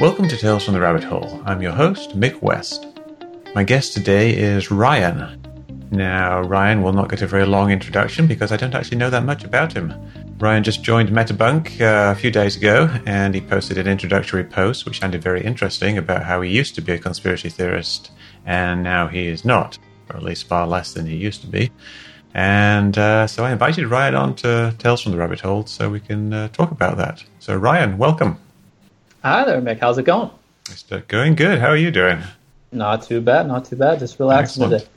[0.00, 1.42] Welcome to Tales from the Rabbit Hole.
[1.44, 2.86] I'm your host, Mick West.
[3.54, 5.38] My guest today is Ryan.
[5.90, 9.26] Now, Ryan will not get a very long introduction because I don't actually know that
[9.26, 9.92] much about him.
[10.38, 14.86] Ryan just joined Metabunk uh, a few days ago and he posted an introductory post
[14.86, 18.10] which sounded very interesting about how he used to be a conspiracy theorist
[18.46, 21.70] and now he is not, or at least far less than he used to be.
[22.32, 26.00] And uh, so I invited Ryan on to Tales from the Rabbit Hole so we
[26.00, 27.22] can uh, talk about that.
[27.38, 28.40] So, Ryan, welcome.
[29.22, 29.80] Hi there, Mick.
[29.80, 30.30] How's it going?
[30.70, 31.58] It's going good.
[31.58, 32.18] How are you doing?
[32.72, 33.46] Not too bad.
[33.48, 33.98] Not too bad.
[33.98, 34.82] Just relaxing Excellent.
[34.82, 34.90] today.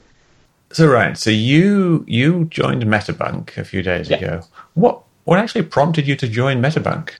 [0.72, 4.16] So, Ryan, so you you joined Metabunk a few days Yeah.
[4.16, 4.40] ago.
[4.74, 7.10] What what actually prompted you to join Metabunk?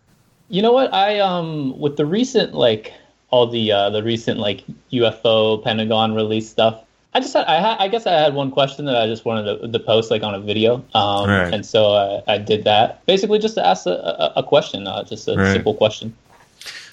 [0.49, 0.93] You know what?
[0.95, 2.93] I um with the recent like
[3.31, 6.81] all the uh, the recent like UFO Pentagon release stuff.
[7.17, 9.61] I just had, I had, I guess I had one question that I just wanted
[9.61, 11.55] to, to post like on a video, um, Right.
[11.55, 11.93] and so
[12.27, 15.37] I, I did that basically just to ask a, a, a question, uh, just a
[15.37, 15.53] Right.
[15.53, 16.13] simple question.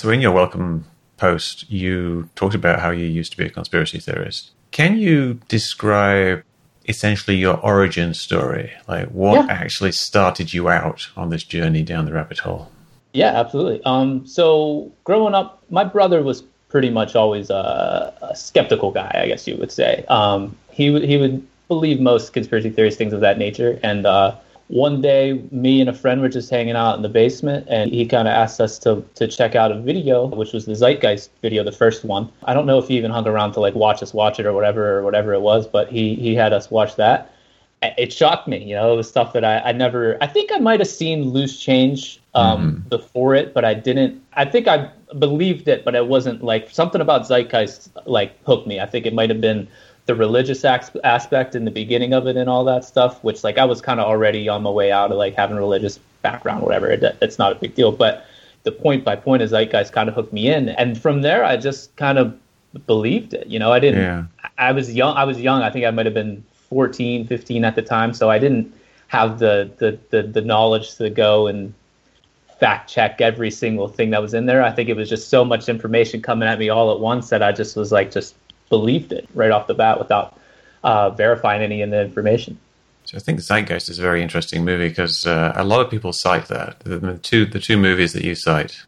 [0.01, 0.85] So, in your welcome
[1.17, 4.49] post, you talked about how you used to be a conspiracy theorist.
[4.71, 6.41] Can you describe
[6.89, 8.71] essentially your origin story?
[8.87, 9.45] Like, what Yeah.
[9.47, 12.71] actually started you out on this journey down the rabbit hole?
[13.13, 13.79] Yeah, absolutely.
[13.85, 19.27] Um, so growing up, my brother was pretty much always a, a skeptical guy, I
[19.27, 20.03] guess you would say.
[20.09, 23.79] Um, he would he would believe most conspiracy theories, things of that nature.
[23.83, 24.33] And uh,
[24.71, 28.05] one day, me and a friend were just hanging out in the basement, and he
[28.05, 31.63] kind of asked us to to check out a video, which was the Zeitgeist video,
[31.63, 32.31] the first one.
[32.45, 34.53] I don't know if he even hung around to like watch us watch it or
[34.53, 37.33] whatever or whatever it was, but he he had us watch that
[37.81, 38.63] it shocked me.
[38.63, 40.17] You know, it was stuff that I, I never.
[40.21, 44.21] I think I might have seen loose change um, before it, but I didn't.
[44.33, 48.79] I think I believed it, but it wasn't like something about Zeitgeist like hooked me.
[48.79, 49.67] I think it might have been
[50.05, 53.65] the religious aspect in the beginning of it and all that stuff, which like I
[53.65, 56.89] was kind of already on my way out of like having a religious background, whatever.
[56.89, 58.25] It, it's not a big deal, but
[58.63, 61.57] the point by point of guys kind of hooked me in, and from there I
[61.57, 62.37] just kind of
[62.87, 63.47] believed it.
[63.47, 64.01] You know, I didn't.
[64.01, 64.25] Yeah.
[64.57, 65.15] I was young.
[65.17, 65.61] I was young.
[65.61, 68.13] I think I might have been 14, 15 at the time.
[68.13, 68.73] So I didn't
[69.07, 71.73] have the, the, the, the knowledge to go and
[72.59, 74.63] fact check every single thing that was in there.
[74.63, 77.43] I think it was just so much information coming at me all at once that
[77.43, 78.35] I just was like, just
[78.71, 80.39] believed it right off the bat without
[80.83, 82.57] uh, verifying any of the information.
[83.05, 86.13] So I think Zeitgeist is a very interesting movie because uh, a lot of people
[86.13, 88.81] cite that the, the two the two movies that you cite.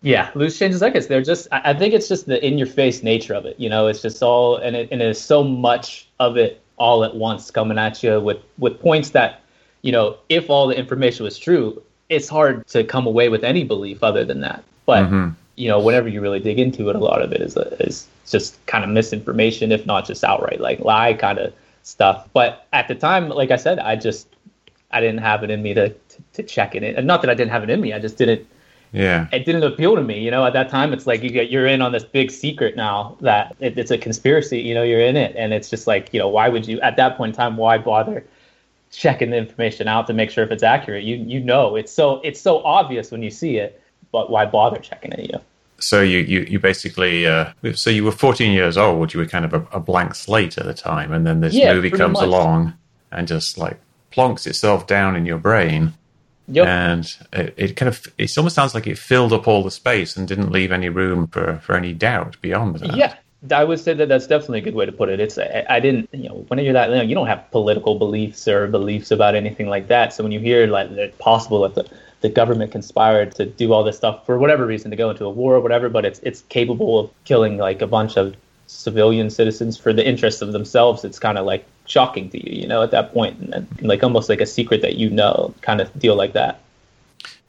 [0.00, 1.48] Yeah, loose changes like They're just.
[1.50, 3.58] I think it's just the in-your-face nature of it.
[3.58, 7.16] You know, it's just all, and it and it's so much of it all at
[7.16, 9.40] once coming at you with with points that,
[9.82, 13.64] you know, if all the information was true, it's hard to come away with any
[13.64, 14.62] belief other than that.
[14.86, 15.34] But Mhm.
[15.58, 18.64] You know, whenever you really dig into it, a lot of it is is just
[18.66, 21.52] kind of misinformation, if not just outright like lie kind of
[21.82, 22.28] stuff.
[22.32, 24.28] But at the time, like I said, I just
[24.90, 27.30] I didn't have it in me to to, to check it in, and not that
[27.30, 28.46] I didn't have it in me, I just didn't
[28.92, 29.26] Yeah.
[29.32, 30.18] it didn't appeal to me.
[30.20, 32.76] You know, at that time, it's like you get you're in on this big secret
[32.76, 34.60] now that it, it's a conspiracy.
[34.60, 36.96] You know, you're in it, and it's just like you know, why would you at
[36.96, 37.56] that point in time?
[37.56, 38.24] Why bother
[38.90, 41.04] checking the information out to make sure if it's accurate?
[41.04, 43.80] You you know, it's so it's so obvious when you see it,
[44.12, 45.30] but why bother checking it?
[45.32, 45.40] You.
[45.80, 49.14] So you you, you basically uh, so you were 14 years old.
[49.14, 51.72] You were kind of a, a blank slate at the time, and then this Yeah,
[51.74, 52.24] movie comes much.
[52.24, 52.74] along
[53.12, 53.78] and just like
[54.12, 55.94] plonks itself down in your brain.
[56.50, 56.66] Yep.
[56.66, 60.16] and it, it kind of it almost sounds like it filled up all the space
[60.16, 62.96] and didn't leave any room for, for any doubt beyond that.
[62.96, 63.14] Yeah,
[63.54, 65.20] I would say that that's definitely a good way to put it.
[65.20, 68.48] It's I, I didn't, you know, when you're that young, you don't have political beliefs
[68.48, 70.14] or beliefs about anything like that.
[70.14, 73.84] So when you hear like it's possible that the, the government conspired to do all
[73.84, 76.42] this stuff for whatever reason to go into a war or whatever, but it's it's
[76.42, 78.34] capable of killing like a bunch of
[78.68, 82.68] civilian citizens for the interests of themselves, it's kind of like shocking to you, you
[82.68, 85.80] know, at that point, and, and like almost like a secret that you know, kind
[85.80, 86.60] of deal like that.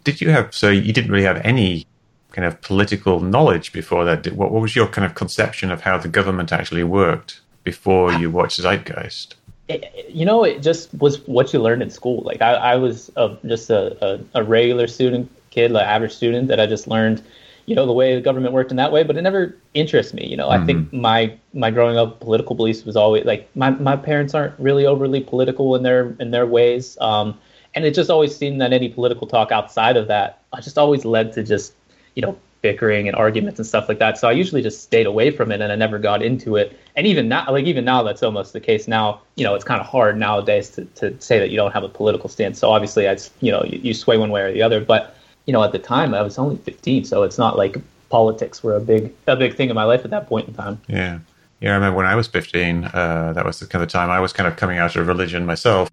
[0.06, 1.86] Did you have so you didn't really have any
[2.32, 4.28] kind of political knowledge before that?
[4.34, 8.32] What, what was your kind of conception of how the government actually worked before you
[8.32, 9.36] watched Zeitgeist?
[9.70, 12.24] It, you know, it just was what you learned in school.
[12.24, 16.48] Like I, I was a, just a, a, a regular student kid, like average student
[16.48, 17.22] that I just learned,
[17.68, 20.26] you know, the way the government worked in that way, but it never interests me.
[20.28, 23.96] You know, I think my, my growing up political beliefs was always like my, my
[23.96, 26.98] parents aren't really overly political in their, in their ways.
[27.00, 27.40] Um,
[27.76, 31.06] and it just always seemed that any political talk outside of that, I just always
[31.06, 31.74] led to just,
[32.16, 34.18] you know, bickering and arguments and stuff like that.
[34.18, 36.78] So I usually just stayed away from it and I never got into it.
[36.96, 38.88] And even now, like even now, that's almost the case.
[38.88, 41.84] Now, you know, it's kind of hard nowadays to, to say that you don't have
[41.84, 42.60] a political stance.
[42.60, 44.82] So obviously, it's you know, you, you sway one way or the other.
[44.82, 45.16] But
[45.46, 47.78] you know, at the time, I was only 15, so it's not like
[48.10, 50.82] politics were a big a big thing in my life at that point in time.
[50.88, 51.20] Yeah.
[51.62, 54.22] Yeah, I remember when I was 15, uh, that was the kind of time I
[54.22, 55.90] was kind of coming out of religion myself.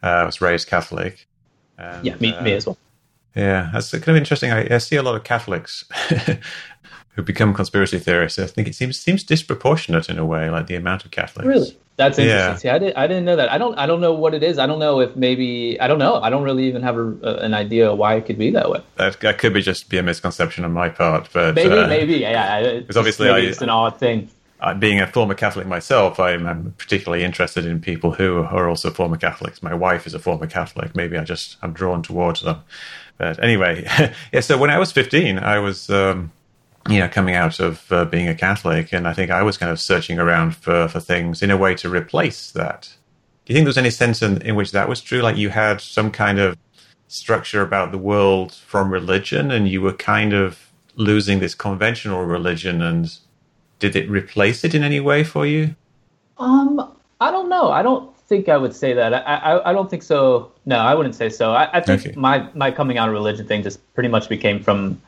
[0.00, 1.26] Uh, I was raised Catholic.
[1.76, 2.78] And, Yeah, me, uh, me as well.
[3.34, 4.52] Yeah, that's kind of interesting.
[4.52, 5.84] I, I see a lot of Catholics
[7.14, 8.38] who become conspiracy theorists.
[8.38, 11.46] I think it seems seems disproportionate in a way, like the amount of Catholics.
[11.46, 12.28] Really, that's interesting.
[12.28, 12.56] Yeah.
[12.56, 13.50] See, I didn't I didn't know that.
[13.50, 14.58] I don't I don't know what it is.
[14.58, 16.16] I don't know if maybe I don't know.
[16.16, 18.82] I don't really even have a, an idea why it could be that way.
[18.96, 22.14] That, that could be just be a misconception on my part, but maybe uh, maybe
[22.16, 22.78] yeah.
[22.80, 24.30] Because obviously, I, it's an odd thing.
[24.60, 28.92] Uh, being a former Catholic myself, I'm, I'm, particularly interested in people who are also
[28.92, 29.60] former Catholics.
[29.60, 30.94] My wife is a former Catholic.
[30.94, 32.62] Maybe I just I'm drawn towards them.
[33.18, 33.84] But anyway,
[34.32, 34.40] yeah.
[34.40, 35.90] So when I was 15, I was.
[35.90, 36.32] Um,
[36.88, 39.70] you know, coming out of uh, being a Catholic, and I think I was kind
[39.70, 42.92] of searching around for for things in a way to replace that.
[43.44, 45.20] Do you think there was any sense in, in which that was true?
[45.20, 46.56] Like you had some kind of
[47.08, 52.82] structure about the world from religion, and you were kind of losing this conventional religion,
[52.82, 53.16] and
[53.78, 55.74] did it replace it in any way for you?
[56.38, 57.70] Um, I don't know.
[57.70, 59.12] I don't think I would say that.
[59.14, 60.52] I I, I don't think so.
[60.64, 61.52] No, I wouldn't say so.
[61.52, 62.14] I, I think okay.
[62.16, 65.00] my my coming out of religion thing just pretty much became from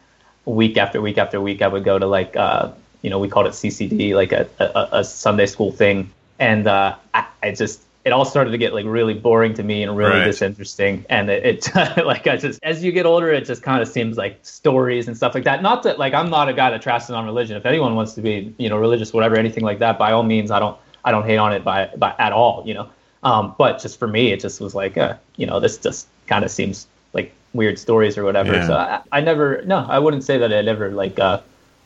[0.44, 2.70] week after week after week, I would go to like, uh,
[3.02, 6.10] you know, we called it CCD, like a, a, a Sunday school thing.
[6.38, 9.82] And uh, I, I, just, it all started to get like really boring to me
[9.82, 10.24] and really right.
[10.24, 11.06] disinteresting.
[11.08, 11.74] And it, it
[12.04, 15.16] like, I just, as you get older, it just kind of seems like stories and
[15.16, 15.62] stuff like that.
[15.62, 17.56] Not that, like, I'm not a guy that trashes on religion.
[17.56, 20.50] If anyone wants to be, you know, religious, whatever, anything like that, by all means,
[20.50, 22.88] I don't, I don't hate on it by, by at all, you know.
[23.24, 26.44] Um, but just for me, it just was like, uh, you know, this just kind
[26.44, 28.52] of seems like weird stories or whatever.
[28.52, 28.66] Yeah.
[28.66, 31.40] So I, I, never, no, I wouldn't say that I never like uh,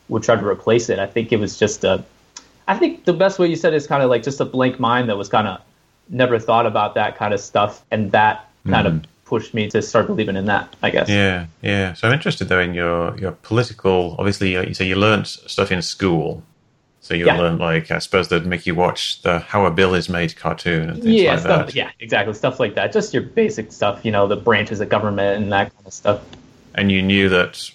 [0.09, 0.99] would try to replace it.
[0.99, 2.03] I think it was just a,
[2.67, 5.09] I think the best way you said is kind of like just a blank mind
[5.09, 5.61] that was kind of
[6.09, 8.97] never thought about that kind of stuff, and that kind mm.
[8.97, 10.75] of pushed me to start believing in that.
[10.83, 11.09] I guess.
[11.09, 11.93] Yeah, yeah.
[11.93, 14.15] So I'm interested though in your your political.
[14.19, 16.43] Obviously, you say you learned stuff in school.
[17.01, 17.37] So you yeah.
[17.37, 20.89] learn like I suppose they'd make you watch the How a Bill is Made cartoon
[20.89, 21.75] and things yeah, like stuff, that.
[21.75, 22.33] Yeah, exactly.
[22.33, 22.91] Stuff like that.
[22.91, 26.21] Just your basic stuff, you know, the branches of government and that kind of stuff.
[26.75, 27.71] And you knew that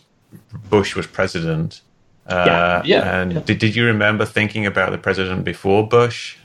[0.69, 1.81] Bush was president.
[2.27, 3.21] Uh, yeah, yeah.
[3.21, 3.41] And yeah.
[3.41, 6.37] Did, did you remember thinking about the president before Bush?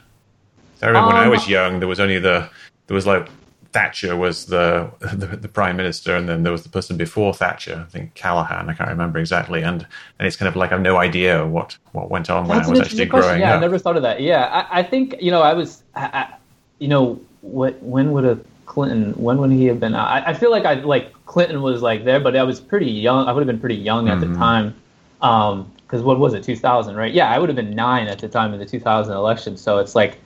[0.82, 2.50] I remember um, when I was um, young, there was only the
[2.88, 3.28] there was like
[3.72, 7.86] Thatcher was the, the, the prime minister, and then there was the person before Thatcher.
[7.88, 9.62] I think Callaghan, I can't remember exactly.
[9.62, 9.86] And
[10.18, 12.78] and it's kind of like I have no idea what what went on That's when
[12.78, 13.28] I was actually question.
[13.28, 13.58] growing yeah, up.
[13.58, 14.22] I never thought of that.
[14.22, 16.34] Yeah, I, I think you know I was, I,
[16.80, 19.14] you know, what when would a Clinton?
[19.14, 19.94] When would he have been?
[19.94, 23.28] I, I feel like I like Clinton was like there, but I was pretty young.
[23.28, 24.34] I would have been pretty young at mm-hmm.
[24.34, 24.76] the time.
[25.22, 27.12] Um, because what was it, 2000, right?
[27.12, 29.58] Yeah, I would have been nine at the time of the 2000 election.
[29.58, 30.20] So it's like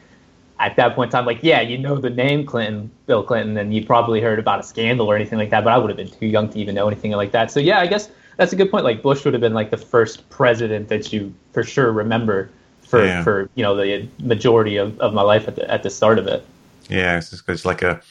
[0.59, 3.73] at that point in time, like, yeah, you know the name Clinton, Bill Clinton, and
[3.73, 6.09] you probably heard about a scandal or anything like that, but I would have been
[6.09, 7.51] too young to even know anything like that.
[7.51, 8.83] So yeah, I guess that's a good point.
[8.83, 12.49] Like Bush would have been like the first president that you for sure remember
[12.87, 13.23] for, yeah.
[13.23, 16.27] for you know the majority of, of my life at the at the start of
[16.27, 16.45] it.
[16.89, 18.01] Yeah, it's, it's like a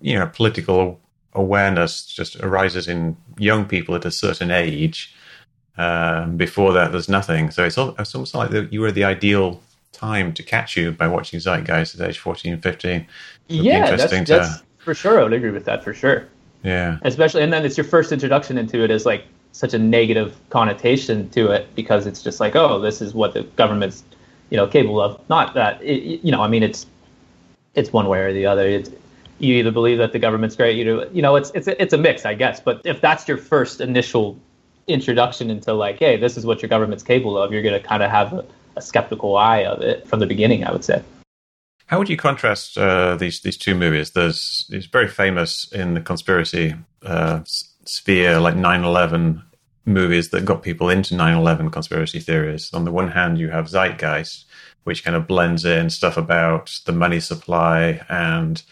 [0.00, 1.00] you know political
[1.34, 5.14] awareness just arises in young people at a certain age.
[5.78, 7.50] Um, before that, there's nothing.
[7.50, 9.62] So it's, all, it's almost like the, you were the ideal
[9.92, 13.06] time to catch you by watching Zeitgeist at age 14, 15.
[13.48, 14.24] yeah, that's, to...
[14.24, 15.20] that's for sure.
[15.20, 16.28] I would agree with that for sure.
[16.62, 16.98] Yeah.
[17.02, 21.28] Especially, and then it's your first introduction into it as like such a negative connotation
[21.30, 24.04] to it because it's just like, oh, this is what the government's,
[24.50, 25.20] you know, capable of.
[25.28, 26.86] Not that, it, you know, I mean, it's
[27.74, 28.66] it's one way or the other.
[28.66, 28.90] It's
[29.38, 31.92] you either believe that the government's great, you know, you know, it's it's a, it's
[31.92, 32.60] a mix, I guess.
[32.60, 34.38] But if that's your first initial
[34.86, 38.02] introduction into like, hey, this is what your government's capable of, you're going to kind
[38.02, 38.44] of have a,
[38.80, 40.64] a skeptical eye of it from the beginning.
[40.64, 41.02] I would say.
[41.86, 44.12] How would you contrast uh, these these two movies?
[44.12, 49.42] There's it's very famous in the conspiracy uh, sphere, like 9/11
[49.84, 52.70] movies that got people into 9/11 conspiracy theories.
[52.72, 54.44] On the one hand, you have Zeitgeist,
[54.84, 58.62] which kind of blends in stuff about the money supply and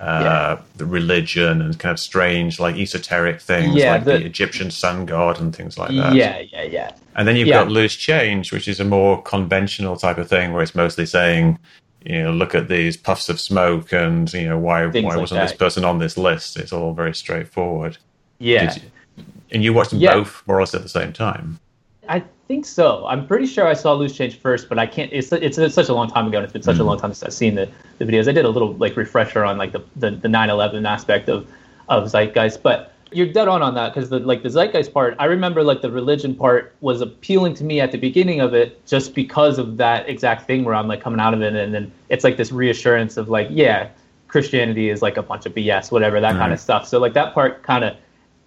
[0.00, 0.62] uh, yeah.
[0.76, 5.06] the religion and kind of strange, like esoteric things, yeah, like the, the, Egyptian sun
[5.06, 6.14] god and things like that.
[6.14, 6.90] Yeah, yeah, yeah.
[7.16, 7.62] And then you've yeah.
[7.62, 11.58] got Loose Change, which is a more conventional type of thing, where it's mostly saying,
[12.04, 15.20] you know, look at these puffs of smoke, and you know, why things why like
[15.20, 15.48] wasn't that.
[15.48, 16.56] this person on this list?
[16.56, 17.98] It's all very straightforward.
[18.38, 18.74] Yeah.
[18.74, 21.60] You, and you watched them both more or less at the same time.
[22.08, 23.06] I think so.
[23.06, 25.10] I'm pretty sure I saw Loose Change first, but I can't.
[25.12, 26.80] It's it's, it's such a long time ago, and it's been such mm.
[26.80, 27.68] a long time since I've seen the,
[27.98, 28.28] the videos.
[28.28, 31.46] I did a little like refresher on like the the, the 9/11 aspect of
[31.88, 35.16] of Zeitgeist, but you're dead on on that because the like the Zeitgeist part.
[35.18, 38.84] I remember like the religion part was appealing to me at the beginning of it,
[38.86, 41.92] just because of that exact thing where I'm like coming out of it, and then
[42.08, 43.88] it's like this reassurance of like, yeah,
[44.28, 46.38] Christianity is like a bunch of BS, whatever that mm.
[46.38, 46.86] kind of stuff.
[46.86, 47.96] So like that part kind of,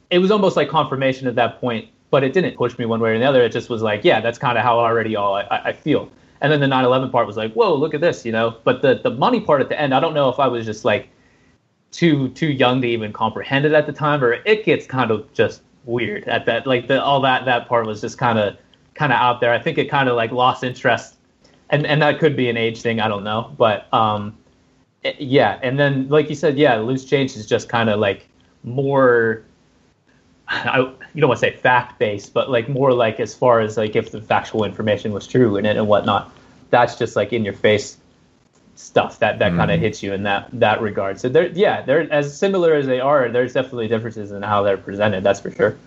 [0.09, 3.11] it was almost like confirmation at that point but it didn't push me one way
[3.15, 3.43] or the other.
[3.43, 6.09] It just was like, yeah, that's kind of how already all I, I feel.
[6.39, 8.55] And then the 9/11 part was like, whoa, look at this, you know.
[8.63, 10.85] But the the money part at the end, I don't know if I was just
[10.85, 11.09] like
[11.91, 15.31] too too young to even comprehend it at the time, or it gets kind of
[15.33, 16.67] just weird at that.
[16.67, 18.57] Like the all that that part was just kind of
[18.93, 19.53] kind of out there.
[19.53, 21.15] I think it kind of like lost interest,
[21.69, 22.99] and and that could be an age thing.
[22.99, 24.37] I don't know, but um,
[25.03, 25.59] it, yeah.
[25.63, 28.27] And then like you said, yeah, loose change is just kind of like
[28.63, 29.43] more.
[30.49, 33.77] I, you don't want to say fact based, but like more like as far as
[33.77, 36.31] like if the factual information was true and and whatnot.
[36.69, 37.97] That's just like in your face
[38.77, 39.57] stuff that that mm.
[39.57, 41.19] kind of hits you in that that regard.
[41.19, 43.29] So they're yeah, they're as similar as they are.
[43.29, 45.23] There's definitely differences in how they're presented.
[45.23, 45.77] That's for sure.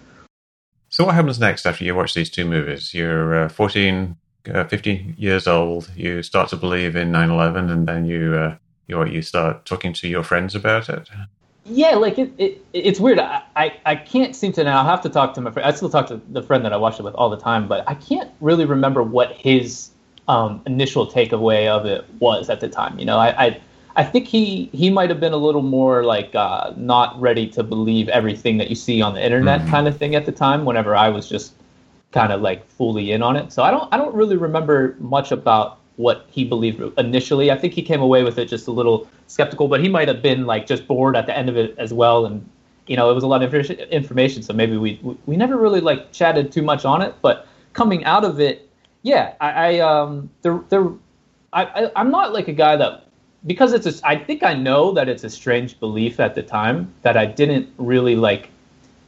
[0.89, 2.93] So what happens next after you watch these two movies?
[2.93, 4.17] You're uh, 14,
[4.53, 5.89] uh, 15 years old.
[5.95, 8.57] You start to believe in 9/11, and then you uh,
[8.89, 11.09] you you start talking to your friends about it.
[11.65, 13.21] Yeah, like it, it it's weird.
[13.21, 14.81] I, I, I can't seem to now.
[14.81, 15.69] I have to talk to my friend.
[15.69, 17.89] I still talk to the friend that I watched it with all the time, but
[17.89, 19.90] I can't really remember what his
[20.31, 22.97] um, initial takeaway of it was at the time.
[23.01, 23.61] You know, I, I,
[23.97, 27.65] I think he he might have been a little more like uh, not ready to
[27.65, 29.71] believe everything that you see on the internet mm-hmm.
[29.71, 30.65] kind of thing at the time.
[30.65, 31.55] Whenever I was just
[32.13, 35.33] kind of like fully in on it, so I don't I don't really remember much
[35.33, 37.51] about what he believed initially.
[37.51, 40.23] I think he came away with it just a little skeptical, but he might have
[40.23, 42.25] been like just bored at the end of it as well.
[42.25, 42.49] And
[42.87, 46.13] you know, it was a lot of information, so maybe we we never really like
[46.13, 47.17] chatted too much on it.
[47.21, 48.70] But coming out of it,
[49.03, 50.87] yeah, I, I um, there, there,
[51.53, 53.05] I, I, I'm not like a guy that
[53.47, 56.93] because it's a, I think I know that it's a strange belief at the time
[57.03, 58.51] that I didn't really like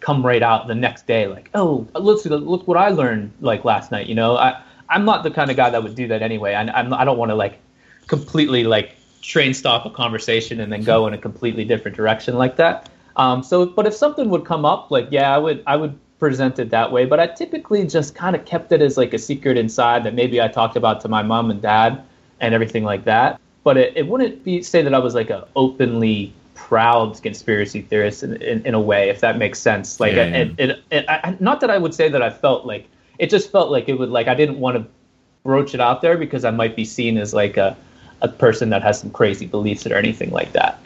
[0.00, 3.92] come right out the next day like oh look look what I learned like last
[3.92, 4.37] night you know?
[4.37, 6.54] I I'm not the kind of guy that would do that anyway.
[6.54, 7.58] I I'm, I don't want to like
[8.06, 12.56] completely like train stop a conversation and then go in a completely different direction like
[12.56, 12.88] that.
[13.16, 16.71] Um so but if something would come up like yeah I would I would presented
[16.71, 20.05] that way, but I typically just kind of kept it as like a secret inside
[20.05, 22.00] that maybe I talked about to my mom and dad
[22.38, 23.41] and everything like that.
[23.64, 28.23] But it, it wouldn't be say that I was like a openly proud conspiracy theorist
[28.23, 29.99] in, in, in a way, if that makes sense.
[29.99, 30.49] Like, yeah, yeah.
[30.59, 32.87] It, it, I, not that I would say that I felt like
[33.19, 34.87] it just felt like it would like I didn't want to
[35.43, 37.76] broach it out there because I might be seen as like a
[38.21, 40.79] a person that has some crazy beliefs or anything like that.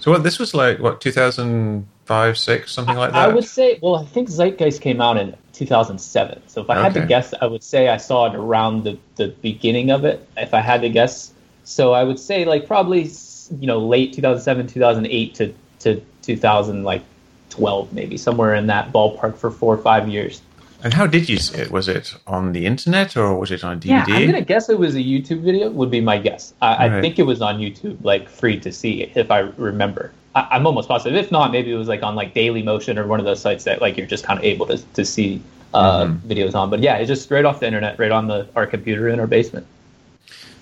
[0.00, 3.30] So what this was like what 2000 five, six, something like that?
[3.30, 6.42] I would say, well, I think Zeitgeist came out in 2007.
[6.48, 6.82] So if I okay.
[6.82, 10.26] had to guess, I would say I saw it around the, the beginning of it,
[10.36, 11.32] if I had to guess.
[11.64, 13.10] So I would say, like, probably,
[13.58, 17.02] you know, late 2007, 2008 to, to 2000, like,
[17.50, 20.42] 12, maybe, somewhere in that ballpark for four or five years.
[20.84, 21.70] And how did you see it?
[21.70, 24.08] Was it on the internet or was it on DVD?
[24.08, 25.70] Yeah, I'm gonna guess it was a YouTube video.
[25.70, 26.54] Would be my guess.
[26.60, 26.92] I, right.
[26.92, 30.12] I think it was on YouTube, like free to see, if I remember.
[30.34, 31.16] I, am almost positive.
[31.16, 33.64] If not, maybe it was like on like Daily Motion or one of those sites
[33.64, 35.40] that like you're just kind of able to to see
[35.72, 36.28] uh, mm-hmm.
[36.28, 36.68] videos on.
[36.68, 39.28] But yeah, it's just straight off the internet, right on the our computer in our
[39.28, 39.66] basement.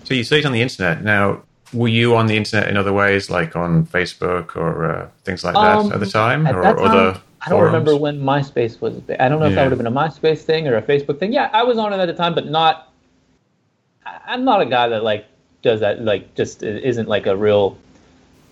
[0.04, 1.02] So you see it on the internet.
[1.02, 5.44] Now, were you on the internet in other ways, like on Facebook or uh, things
[5.44, 7.20] like that um, at the time, or other?
[7.42, 9.00] I don't remember when MySpace was.
[9.18, 9.56] I don't know if yeah.
[9.56, 11.32] that would have been a MySpace thing or a Facebook thing.
[11.32, 12.92] Yeah, I was on it at the time, but not.
[14.26, 15.26] I'm not a guy that like
[15.62, 16.02] does that.
[16.02, 17.78] Like, just isn't like a real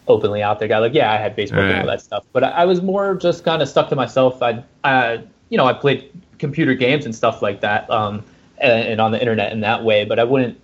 [0.07, 0.79] openly out there guy.
[0.79, 1.71] Like, yeah, I had Facebook right.
[1.71, 4.43] and all that stuff, but I, I was more just kind of stuck to myself.
[4.43, 8.25] I, I, you know, I played computer games and stuff like that, um,
[8.59, 10.05] and, and, on the internet in that way.
[10.05, 10.59] But I wouldn't,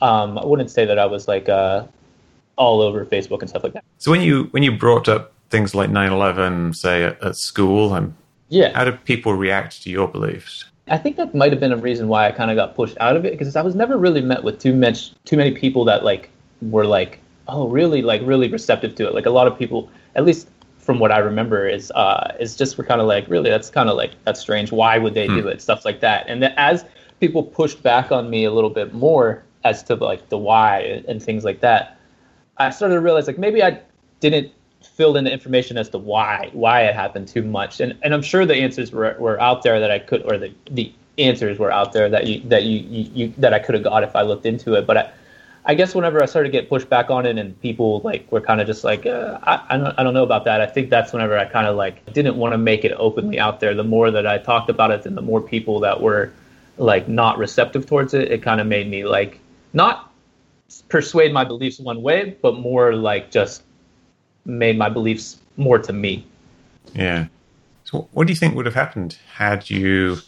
[0.00, 1.84] um, I wouldn't say that I was like uh,
[2.56, 3.84] all over Facebook and stuff like that.
[3.98, 8.14] So when you when you brought up things like 9/11, say at, at school, and
[8.48, 10.64] yeah, how do people react to your beliefs?
[10.88, 13.16] I think that might have been a reason why I kind of got pushed out
[13.16, 16.04] of it because I was never really met with too much too many people that
[16.04, 16.30] like
[16.62, 19.14] were like oh, really, like really receptive to it.
[19.14, 20.48] Like a lot of people, at least
[20.78, 23.88] from what I remember, is uh, is just we're kind of like, really, that's kind
[23.88, 24.72] of like that's strange.
[24.72, 25.36] Why would they hmm.
[25.36, 25.60] do it?
[25.60, 26.26] Stuff like that.
[26.28, 26.84] And then as
[27.20, 31.22] people pushed back on me a little bit more as to like the why and
[31.22, 31.98] things like that,
[32.58, 33.80] I started to realize like maybe I
[34.20, 34.52] didn't
[34.82, 37.80] fill in the information as to why why it happened too much.
[37.80, 40.52] And and I'm sure the answers were, were out there that I could, or the
[40.70, 43.84] the answers were out there that you that you, you, you that I could have
[43.84, 44.86] got if I looked into it.
[44.86, 45.10] But I,
[45.68, 48.40] I guess whenever I started to get pushed back on it and people like were
[48.40, 50.60] kind of just like, uh, I, I, don't, I don't know about that.
[50.60, 53.58] I think that's whenever I kind of like didn't want to make it openly out
[53.58, 53.74] there.
[53.74, 56.32] The more that I talked about it, and the more people that were
[56.78, 59.40] like not receptive towards it, it kind of made me like
[59.72, 60.12] not
[60.88, 63.62] persuade my beliefs one way, but more like just
[64.46, 66.26] made my beliefs more to me.
[66.94, 67.26] Yeah.
[67.84, 70.18] So, what do you think would have happened had you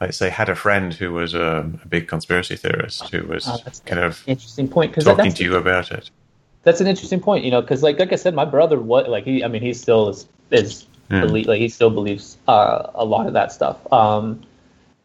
[0.00, 3.58] let's say, had a friend who was a, a big conspiracy theorist who was oh,
[3.84, 6.10] kind of interesting point because talking to you about it.
[6.62, 9.24] That's an interesting point, you know, because like like I said, my brother, what like
[9.24, 11.22] he, I mean, he still is is mm.
[11.22, 14.42] elite, like he still believes uh, a lot of that stuff, um,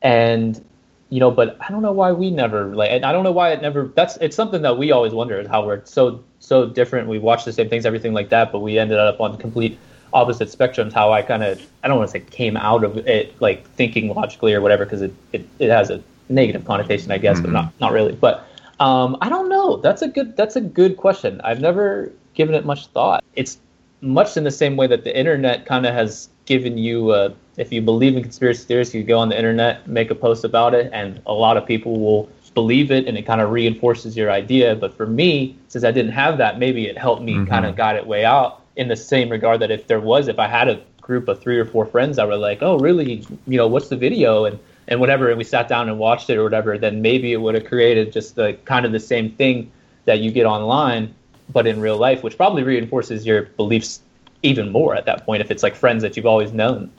[0.01, 0.63] and
[1.09, 3.51] you know, but I don't know why we never like, and I don't know why
[3.51, 3.91] it never.
[3.95, 7.07] That's it's something that we always wonder is how we're so so different.
[7.07, 9.77] We watch the same things, everything like that, but we ended up on complete
[10.13, 10.93] opposite spectrums.
[10.93, 14.13] How I kind of I don't want to say came out of it like thinking
[14.13, 17.45] logically or whatever because it, it it has a negative connotation, I guess, mm-hmm.
[17.47, 18.13] but not not really.
[18.13, 18.47] But
[18.79, 19.77] um, I don't know.
[19.77, 21.41] That's a good that's a good question.
[21.43, 23.23] I've never given it much thought.
[23.35, 23.57] It's
[24.01, 27.71] much in the same way that the internet kind of has given you a, if
[27.71, 30.91] you believe in conspiracy theories, you go on the internet, make a post about it,
[30.93, 34.75] and a lot of people will believe it and it kind of reinforces your idea.
[34.75, 37.49] But for me, since I didn't have that, maybe it helped me mm-hmm.
[37.51, 40.39] kind of guide it way out in the same regard that if there was, if
[40.39, 43.57] I had a group of three or four friends that were like, oh, really, you
[43.57, 44.45] know, what's the video?
[44.45, 44.57] And,
[44.87, 47.55] and whatever, and we sat down and watched it or whatever, then maybe it would
[47.55, 49.71] have created just the kind of the same thing
[50.05, 51.13] that you get online,
[51.51, 54.01] but in real life, which probably reinforces your beliefs
[54.43, 56.91] even more at that point if it's like friends that you've always known.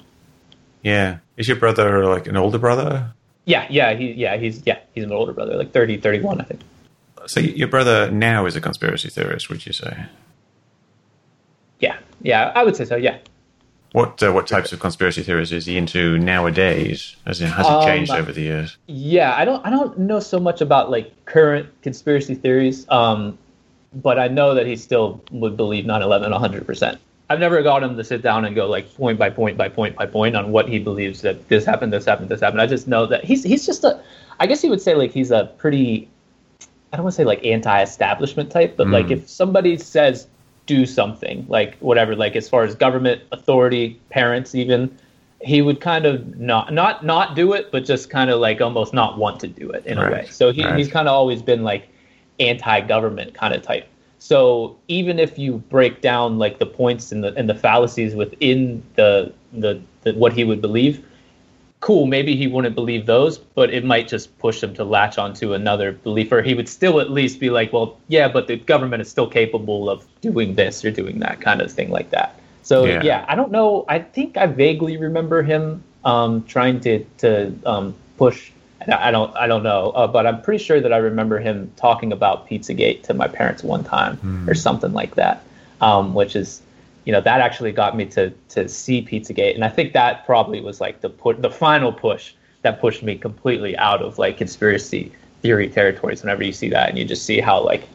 [0.82, 1.18] Yeah.
[1.36, 3.12] Is your brother like an older brother?
[3.46, 6.60] Yeah, yeah, he yeah, he's yeah, he's an older brother, like 30, 31, I think.
[7.26, 10.06] So your brother now is a conspiracy theorist, would you say?
[11.80, 11.98] Yeah.
[12.22, 13.18] Yeah, I would say so, yeah.
[13.92, 17.16] What uh, what types of conspiracy theories is he into nowadays?
[17.24, 18.76] As in, has it changed um, over the years?
[18.86, 23.38] Yeah, I don't I don't know so much about like current conspiracy theories, um,
[23.94, 26.66] but I know that he still would believe 9/11 100.
[26.66, 29.68] percent I've never got him to sit down and go like point by point by
[29.68, 32.62] point by point on what he believes that this happened, this happened, this happened.
[32.62, 34.00] I just know that he's he's just a,
[34.38, 36.08] I guess he would say like he's a pretty,
[36.92, 38.92] I don't want to say like anti-establishment type, but mm.
[38.92, 40.28] like if somebody says
[40.66, 44.96] do something, like whatever, like as far as government authority, parents even,
[45.40, 48.94] he would kind of not not not do it, but just kind of like almost
[48.94, 50.08] not want to do it in right.
[50.08, 50.26] a way.
[50.30, 50.78] So he, right.
[50.78, 51.88] he's kind of always been like
[52.38, 53.88] anti-government kind of type.
[54.26, 58.82] So even if you break down like the points and the and the fallacies within
[58.96, 61.04] the, the the what he would believe,
[61.78, 65.52] cool, maybe he wouldn't believe those, but it might just push him to latch onto
[65.52, 69.00] another belief, or he would still at least be like, well, yeah, but the government
[69.00, 72.36] is still capable of doing this or doing that kind of thing like that.
[72.64, 73.84] So yeah, yeah I don't know.
[73.88, 78.50] I think I vaguely remember him um, trying to to um, push
[78.88, 82.12] I don't I don't know, uh, but I'm pretty sure that I remember him talking
[82.12, 84.48] about Pizzagate to my parents one time mm.
[84.48, 85.42] or something like that,
[85.80, 86.62] um, which is,
[87.04, 90.60] you know, that actually got me to to see Pizzagate, and I think that probably
[90.60, 92.32] was like the put the final push
[92.62, 96.22] that pushed me completely out of like conspiracy theory territories.
[96.22, 97.88] Whenever you see that, and you just see how like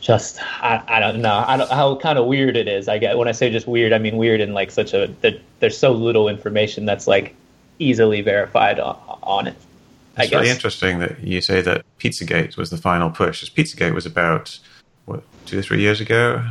[0.00, 2.86] just I, I don't know I don't, how kind of weird it is.
[2.88, 5.12] I get when I say just weird, I mean weird in like such a
[5.58, 7.34] there's so little information that's like
[7.78, 9.56] easily verified on, on it.
[10.16, 13.40] It's really interesting that you say that Pizzagate was the final push.
[13.40, 14.58] Because Pizzagate was about
[15.04, 16.44] what two or three years ago.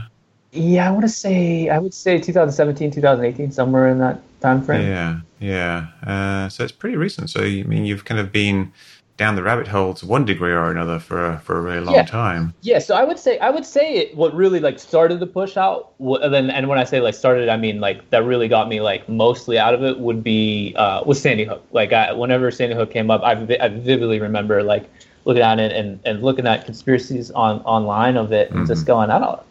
[0.51, 4.87] Yeah, I want to say I would say 2017, 2018, somewhere in that time frame.
[4.87, 5.87] Yeah, yeah.
[6.05, 7.29] Uh, so it's pretty recent.
[7.29, 8.71] So I mean, you've kind of been
[9.17, 11.95] down the rabbit hole to one degree or another for a, for a really long
[11.95, 12.03] yeah.
[12.03, 12.53] time.
[12.61, 15.55] Yeah, so I would say I would say it, what really like started the push
[15.55, 18.67] out, and then and when I say like started, I mean like that really got
[18.67, 21.63] me like mostly out of it would be uh, was Sandy Hook.
[21.71, 24.89] Like I, whenever Sandy Hook came up, I, I vividly remember like
[25.23, 28.67] looking at it and, and looking at conspiracies on online of it and mm-hmm.
[28.67, 29.41] just going, I don't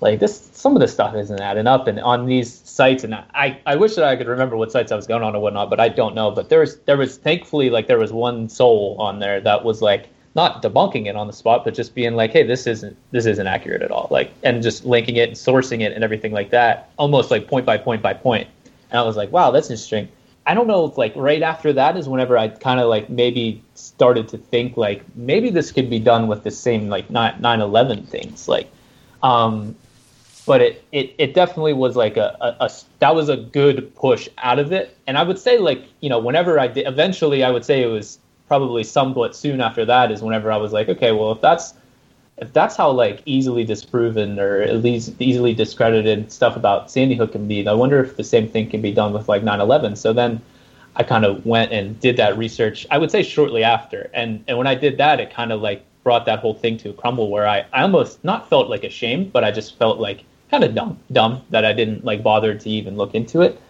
[0.00, 3.58] like this some of this stuff isn't adding up and on these sites and I,
[3.66, 5.80] I wish that I could remember what sites I was going on or whatnot, but
[5.80, 6.30] I don't know.
[6.30, 9.80] But there was there was thankfully like there was one soul on there that was
[9.80, 13.24] like not debunking it on the spot, but just being like, hey, this isn't this
[13.24, 14.08] isn't accurate at all.
[14.10, 17.64] Like and just linking it and sourcing it and everything like that, almost like point
[17.64, 18.48] by point by point.
[18.90, 20.08] And I was like, wow, that's interesting.
[20.46, 23.62] I don't know if like right after that is whenever I kind of like maybe
[23.74, 28.06] started to think like maybe this could be done with the same like 9 11
[28.06, 28.70] things like
[29.24, 29.74] um
[30.46, 34.28] but it, it, it definitely was like a, a, a, that was a good push
[34.38, 34.96] out of it.
[35.06, 37.86] And i would say like you know whenever i did eventually i would say it
[37.86, 41.74] was probably somewhat soon after that is whenever i was like okay well if that's
[42.38, 47.32] if that's how like easily disproven or at least easily discredited stuff about sandy hook
[47.32, 50.12] can be i wonder if the same thing can be done with like 9-11 so
[50.12, 50.40] then
[50.96, 54.10] i kind of went and did that research i would say shortly after.
[54.14, 56.90] And and when i did that it kind of like brought that whole thing to
[56.90, 60.24] a crumble where I, I almost not felt like ashamed but i just felt like
[60.50, 63.60] kind of dumb, dumb that I didn't like bother to even look into it.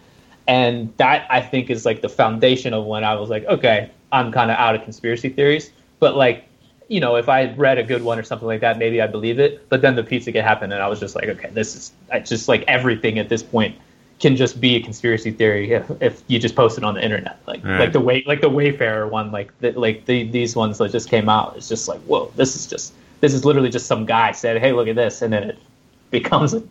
[0.47, 4.31] And that I think is like the foundation of when I was like, okay, I'm
[4.31, 5.71] kind of out of conspiracy theories.
[5.99, 6.45] But like,
[6.87, 9.39] you know, if I read a good one or something like that, maybe I believe
[9.39, 9.67] it.
[9.69, 12.47] But then the Pizzagate happened, and I was just like, okay, this is I just
[12.47, 13.75] like everything at this point
[14.19, 17.39] can just be a conspiracy theory if, if you just post it on the internet,
[17.45, 17.79] like right.
[17.79, 21.09] like the way like the Wayfair one, like the, like the, these ones that just
[21.09, 21.55] came out.
[21.55, 24.71] It's just like, whoa, this is just this is literally just some guy said, hey,
[24.71, 25.59] look at this, and then it
[26.11, 26.63] becomes a,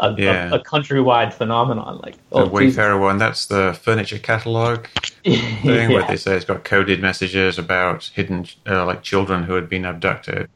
[0.00, 0.50] a, yeah.
[0.50, 2.00] a, a countrywide phenomenon.
[2.02, 4.86] Like oh, the Wayfair one, that's the furniture catalog
[5.24, 5.88] thing yeah.
[5.88, 9.84] where they say it's got coded messages about hidden, uh, like children who had been
[9.84, 10.48] abducted.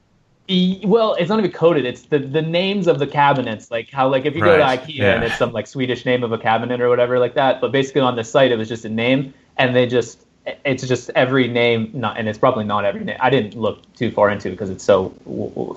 [0.83, 1.87] Well, it's not even coded.
[1.87, 4.97] It's the, the names of the cabinets, like how like if you go to IKEA
[4.97, 5.15] yeah.
[5.15, 7.61] and it's some like Swedish name of a cabinet or whatever like that.
[7.61, 10.27] But basically on the site it was just a name, and they just
[10.65, 13.17] it's just every name, not and it's probably not every name.
[13.21, 15.11] I didn't look too far into it because it's so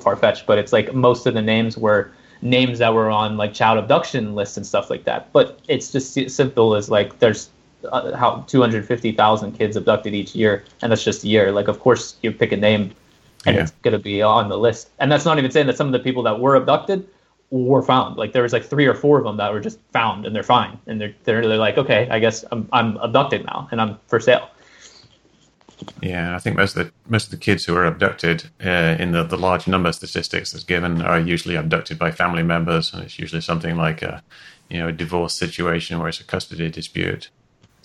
[0.02, 0.48] far fetched.
[0.48, 2.12] But it's like most of the names were
[2.44, 5.32] names that were on like child abduction lists and stuff like that.
[5.34, 7.50] But it's just simple as like there's
[7.92, 11.52] uh, how 250,000 kids abducted each year, and that's just a year.
[11.52, 12.92] Like of course you pick a name
[13.46, 13.64] and Yeah.
[13.64, 14.90] it's going to be on the list.
[15.00, 17.08] And that's not even saying that some of the people that were abducted
[17.52, 18.16] were found.
[18.18, 20.44] Like there was like three or four of them that were just found and they're
[20.44, 20.78] fine.
[20.88, 24.20] And they're they're, they're like, okay, I guess I'm I'm abducted now and I'm for
[24.20, 24.50] sale.
[26.02, 29.12] Yeah, I think most of the most of the kids who are abducted uh, in
[29.12, 33.20] the, the large number statistics that's given are usually abducted by family members, and it's
[33.20, 34.22] usually something like a
[34.70, 37.30] you know a divorce situation where it's a custody dispute.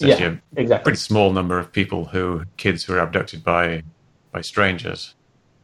[0.01, 0.85] It's Yeah, a exactly.
[0.85, 3.83] pretty small number of people who kids who are abducted by
[4.33, 5.15] by strangers.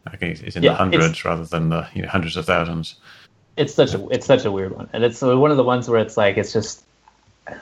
[0.07, 2.97] I think it's in Yeah, the hundreds rather than the you know hundreds of thousands.
[3.57, 6.01] It's such a it's such a weird one, and it's one of the ones where
[6.01, 6.85] it's like it's just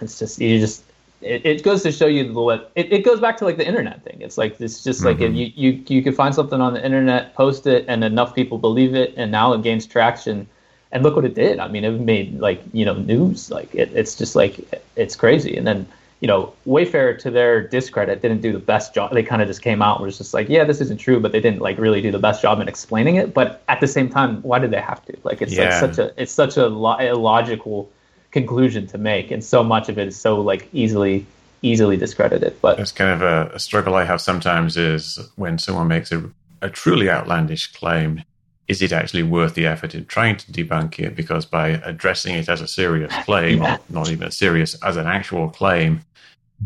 [0.01, 0.83] it's just you just
[1.23, 3.67] it, it goes to show you the what it, it goes back to like the
[3.67, 4.21] internet thing.
[4.21, 7.35] It's like it's just like if you you you could find something on the internet,
[7.35, 10.47] post it, and enough people believe it, and now it gains traction.
[10.95, 11.59] And look what it did.
[11.59, 13.51] I mean, it made like you know news.
[13.51, 14.61] Like it, it's just like
[14.97, 15.57] it's crazy.
[15.57, 15.87] And then
[16.21, 19.13] you know, Wayfair to their discredit didn't do the best job.
[19.13, 21.33] They kind of just came out and was just like, yeah, this isn't true, but
[21.33, 23.35] they didn't like really do the best job in explaining it.
[23.35, 25.17] But at the same time, why did they have to?
[25.25, 25.65] Like it's Yeah.
[25.65, 27.91] like such a it's such a lo- illogical
[28.33, 31.25] conclusion to make, and so much of it is so like easily
[31.63, 32.61] easily discredited.
[32.61, 36.29] But It's kind of a, a struggle I have sometimes is when someone makes a,
[36.61, 38.25] a truly outlandish claim,
[38.67, 41.15] is it actually worth the effort in trying to debunk it?
[41.15, 43.77] Because by addressing it as a serious claim, Yeah.
[43.77, 46.01] or not even serious as an actual claim,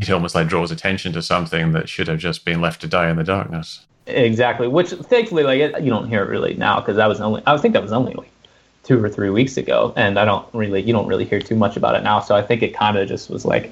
[0.01, 3.11] it almost like draws attention to something that should have just been left to die
[3.11, 3.85] in the darkness.
[4.07, 4.69] Exactly.
[4.69, 7.75] Which thankfully, like you don't hear it really now because that was only I think
[7.75, 8.31] that was only like
[8.87, 11.77] two or three weeks ago, and I don't really you don't really hear too much
[11.77, 12.21] about it now.
[12.21, 13.71] So I think it kind of just was like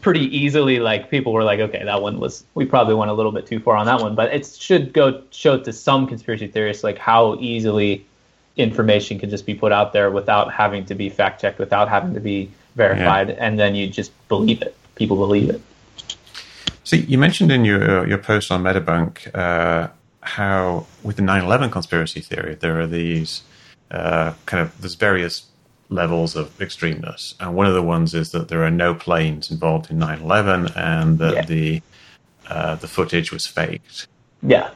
[0.00, 3.32] pretty easily like people were like, okay, that one was we probably went a little
[3.32, 6.82] bit too far on that one, but it should go show to some conspiracy theorists
[6.82, 8.04] like how easily
[8.56, 12.12] information can just be put out there without having to be fact checked, without having
[12.14, 14.74] to be verified, and then you just believe it.
[14.96, 15.62] People believe it.
[16.82, 19.88] See, you mentioned in your your post on Metabunk uh,
[20.22, 23.42] how with the 9/11 conspiracy theory there are these
[23.90, 25.44] uh, kind of there's various
[25.90, 29.90] levels of extremeness, and one of the ones is that there are no planes involved
[29.90, 31.42] in 9/11, and that Yeah.
[31.46, 31.82] the
[32.48, 34.06] uh, the footage was faked.
[34.42, 34.70] Yeah,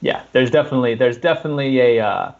[0.00, 0.22] yeah.
[0.32, 2.32] There's definitely there's definitely a uh,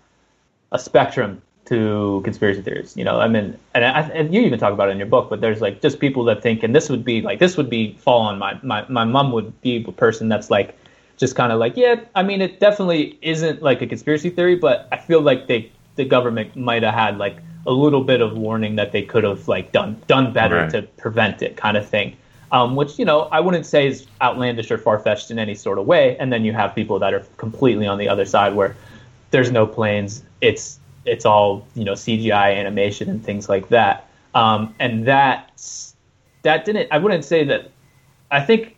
[0.73, 2.97] a spectrum to conspiracy theories.
[2.97, 5.31] You know, I mean, and, I, and you even talk about it in your book.
[5.31, 7.95] But there's like just people that think, and this would be like this would be
[7.95, 10.77] fall on my my my mom would be a person that's like
[11.17, 12.01] just kind of like yeah.
[12.15, 16.05] I mean, it definitely isn't like a conspiracy theory, but I feel like they the
[16.05, 19.73] government might have had like a little bit of warning that they could have like
[19.73, 20.71] done done better Right.
[20.71, 22.17] to prevent it, kind of thing
[22.53, 25.79] um, which you know I wouldn't say is outlandish or far fetched in any sort
[25.79, 26.17] of way.
[26.19, 28.77] And then you have people that are completely on the other side where
[29.31, 30.25] there's no planes.
[30.41, 34.09] It's it's all you know CGI animation and things like that.
[34.35, 35.63] Um, and that
[36.43, 36.89] that didn't.
[36.91, 37.71] I wouldn't say that.
[38.31, 38.77] I think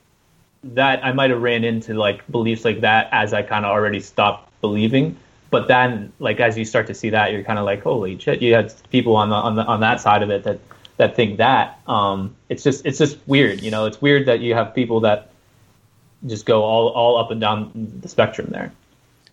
[0.65, 4.01] that I might have ran into like beliefs like that as I kind of already
[4.01, 5.17] stopped believing.
[5.53, 8.41] But then, like as you start to see that, you're kind of like, holy shit!
[8.41, 10.59] You had people on the on the on that side of it that
[10.97, 11.79] that think that.
[11.87, 13.85] Um, it's just it's just weird, you know.
[13.85, 15.31] It's weird that you have people that
[16.27, 18.73] just go all all up and down the spectrum there.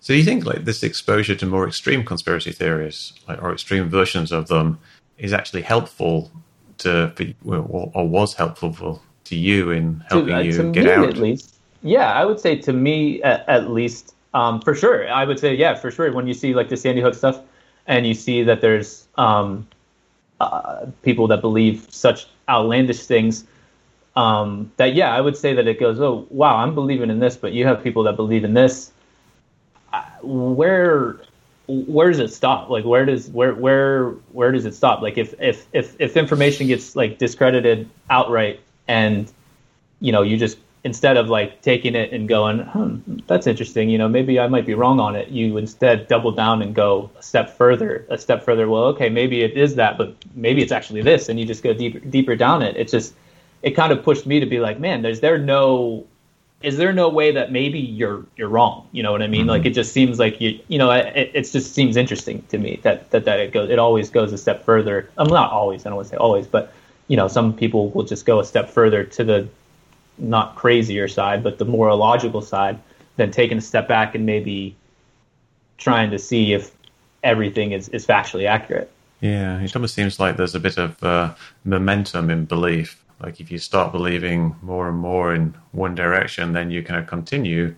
[0.02, 3.88] So do you think like this exposure to more extreme conspiracy theories, like or extreme
[3.88, 4.78] versions of them,
[5.18, 6.30] is actually helpful
[6.80, 7.14] to
[7.46, 10.92] or, or was helpful for, to you in helping to, uh, you to get me
[10.92, 11.08] out?
[11.08, 11.56] at least.
[11.82, 15.10] Yeah, I would say to me at, at least, um, for sure.
[15.10, 16.12] I would say yeah, for sure.
[16.12, 17.42] When you see like the Sandy Hook stuff,
[17.88, 19.68] and you see that there's um,
[20.40, 23.46] uh, people that believe such outlandish things,
[24.16, 27.38] um, that yeah, I would say that it goes, oh wow, I'm believing in this,
[27.38, 28.92] but you have people that believe in this.
[29.92, 31.20] Uh, where
[31.68, 32.70] where does it stop?
[32.70, 35.02] Like where does where where where does it stop?
[35.02, 39.32] Like if if if if information gets like discredited outright and
[40.00, 43.98] you know you just instead of like taking it and going, hmm, that's interesting, you
[43.98, 47.24] know, maybe I might be wrong on it, you instead double down and go a
[47.24, 48.70] step further, a step further.
[48.70, 51.74] Well, okay, maybe it is that, but maybe it's actually this, and you just go
[51.74, 52.78] deeper deeper down it.
[52.78, 53.14] It's just
[53.62, 56.06] it kind of pushed me to be like, man, there's there no
[56.62, 58.88] is there no way that maybe you're you're wrong?
[58.92, 59.48] You know what I mean?
[59.48, 62.80] Like it just seems like you you know it, it just seems interesting to me
[62.84, 65.10] that, that that it goes it always goes a step further.
[65.18, 66.74] I'm not always I don't want to say always, but
[67.08, 69.50] you know some people will just go a step further to the
[70.20, 72.80] not crazier side, but the more logical side,
[73.16, 74.76] than taking a step back and maybe
[75.78, 76.72] trying to see if
[77.22, 78.90] everything is, is factually accurate.
[79.20, 81.34] Yeah, it almost seems like there's a bit of uh,
[81.66, 83.04] momentum in belief.
[83.22, 87.08] Like if you start believing more and more in one direction, then you kind of
[87.08, 87.76] continue.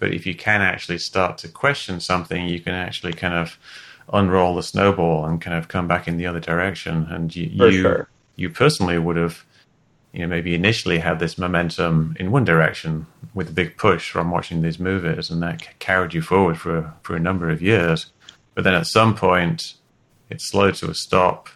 [0.00, 3.58] But if you can actually start to question something, you can actually kind of
[4.12, 7.06] unroll the snowball and kind of come back in the other direction.
[7.08, 8.08] And you, you, sure.
[8.34, 9.44] you personally would have,
[10.12, 14.30] you know, maybe initially had this momentum in one direction with a big push from
[14.30, 18.06] watching these movies, and that carried you forward for for a number of years.
[18.54, 19.74] But then at some point,
[20.28, 21.48] it slowed to a stop,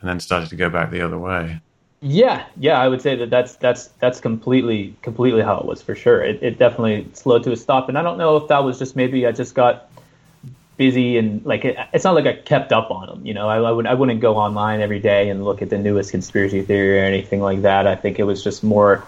[0.00, 1.60] and then started to go back the other way.
[2.00, 5.94] Yeah, yeah, I would say that that's that's that's completely completely how it was for
[5.94, 6.22] sure.
[6.22, 8.96] It, it definitely slowed to a stop, and I don't know if that was just
[8.96, 9.88] maybe I just got
[10.76, 13.26] busy and like it, it's not like I kept up on them.
[13.26, 15.78] You know, I, I would I wouldn't go online every day and look at the
[15.78, 17.86] newest conspiracy theory or anything like that.
[17.86, 19.04] I think it was just more.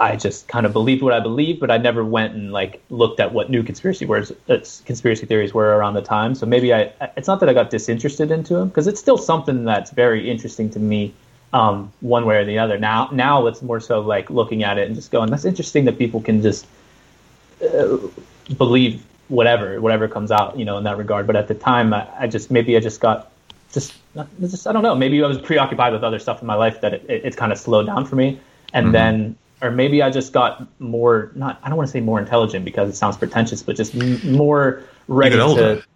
[0.00, 3.20] I just kind of believed what I believed, but I never went and like looked
[3.20, 6.34] at what new conspiracy words, uh, conspiracy theories were around the time.
[6.34, 9.64] So maybe I, it's not that I got disinterested into them because it's still something
[9.64, 11.14] that's very interesting to me,
[11.52, 12.76] um, one way or the other.
[12.76, 15.96] Now, now it's more so like looking at it and just going, that's interesting that
[15.96, 16.66] people can just
[17.62, 17.96] uh,
[18.58, 21.26] believe whatever, whatever comes out, you know, in that regard.
[21.26, 23.30] But at the time, I, I just maybe I just got
[23.72, 23.94] just,
[24.40, 24.94] just I don't know.
[24.94, 27.52] Maybe I was preoccupied with other stuff in my life that it, it, it kind
[27.52, 28.40] of slowed down for me,
[28.72, 28.92] and mm-hmm.
[28.92, 32.64] then or maybe I just got more not I don't want to say more intelligent
[32.64, 35.76] because it sounds pretentious, but just m- more ready you get older.
[35.76, 35.86] to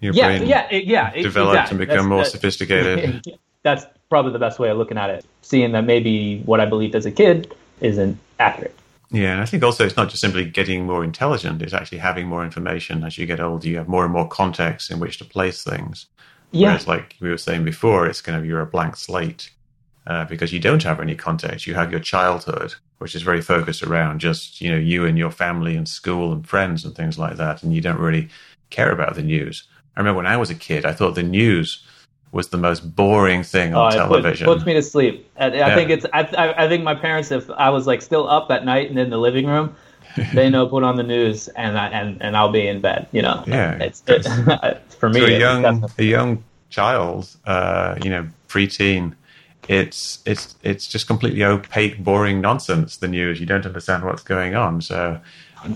[0.00, 1.70] Your yeah brain yeah yeah developed exactly.
[1.70, 3.26] and become That's- more sophisticated.
[3.62, 5.24] That's probably the best way of looking at it.
[5.42, 8.76] Seeing that maybe what I believed as a kid isn't accurate.
[9.10, 12.26] Yeah, and I think also it's not just simply getting more intelligent; it's actually having
[12.26, 13.68] more information as you get older.
[13.68, 16.06] You have more and more context in which to place things.
[16.50, 19.50] Yeah, Whereas, like we were saying before, it's kind of you're a blank slate
[20.06, 21.66] uh, because you don't have any context.
[21.66, 25.30] You have your childhood, which is very focused around just you know you and your
[25.30, 28.28] family and school and friends and things like that, and you don't really
[28.70, 29.64] care about the news.
[29.96, 31.82] I remember when I was a kid, I thought the news
[32.32, 34.46] was the most boring thing Oh, on it put- television.
[34.46, 35.30] puts me to sleep.
[35.38, 35.74] I, I Yeah.
[35.74, 36.06] think it's.
[36.12, 39.10] I, I, think my parents, if I was like still up at night and in
[39.10, 39.74] the living room,
[40.34, 43.06] they know put on the news and I, and and I'll be in bed.
[43.12, 43.42] You know.
[43.46, 44.24] Yeah, It's it,
[44.98, 45.20] for me.
[45.34, 49.14] a young a young child, uh, you know, preteen,
[49.68, 52.96] it's it's it's just completely opaque, boring nonsense.
[52.98, 55.20] The news, you don't understand what's going on, so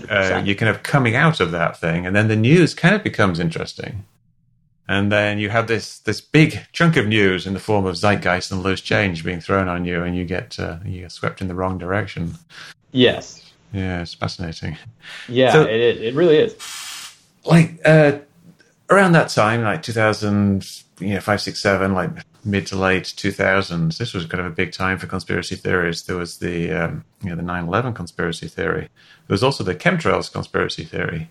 [0.09, 3.03] uh, you're kind of coming out of that thing, and then the news kind of
[3.03, 4.05] becomes interesting.
[4.91, 8.51] And then you have this this big chunk of news in the form of zeitgeist
[8.51, 11.47] and loose change being thrown on you, and you get uh, you get swept in
[11.47, 12.33] the wrong direction.
[12.91, 13.37] yes.
[13.73, 14.75] Yeah, it's fascinating.
[15.29, 15.53] Yeah.
[15.53, 16.01] So- it is.
[16.01, 16.55] It really is.
[17.45, 18.19] like uh,
[18.89, 20.67] around that time, like 2000,
[20.99, 22.09] you know, five, six, seven, like
[22.43, 26.03] mid to late 2000s, this was kind of a big time for conspiracy theories.
[26.03, 28.89] There was the, um, you know, the 9/11 conspiracy theory.
[29.27, 31.29] There was also the chemtrails conspiracy theory.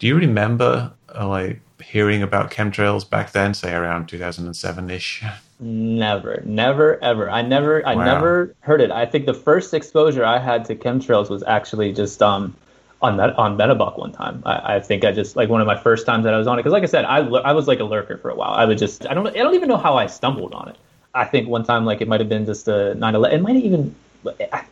[0.00, 5.22] Do you remember uh, like hearing about chemtrails back then, say around 2007 ish?
[5.58, 7.30] Never, never, ever.
[7.30, 8.04] I never, I Wow.
[8.04, 8.90] never heard it.
[8.90, 12.54] I think the first exposure I had to chemtrails was actually just um
[13.00, 14.42] on that on Metabunk one time.
[14.44, 16.58] I, I think I just like one of my first times that I was on
[16.58, 18.50] it because, like I said, I I was like a lurker for a while.
[18.52, 20.76] I would just I don't I don't even know how I stumbled on it.
[21.14, 23.32] I think one time like it might have been just a 9/11.
[23.32, 23.94] It might have even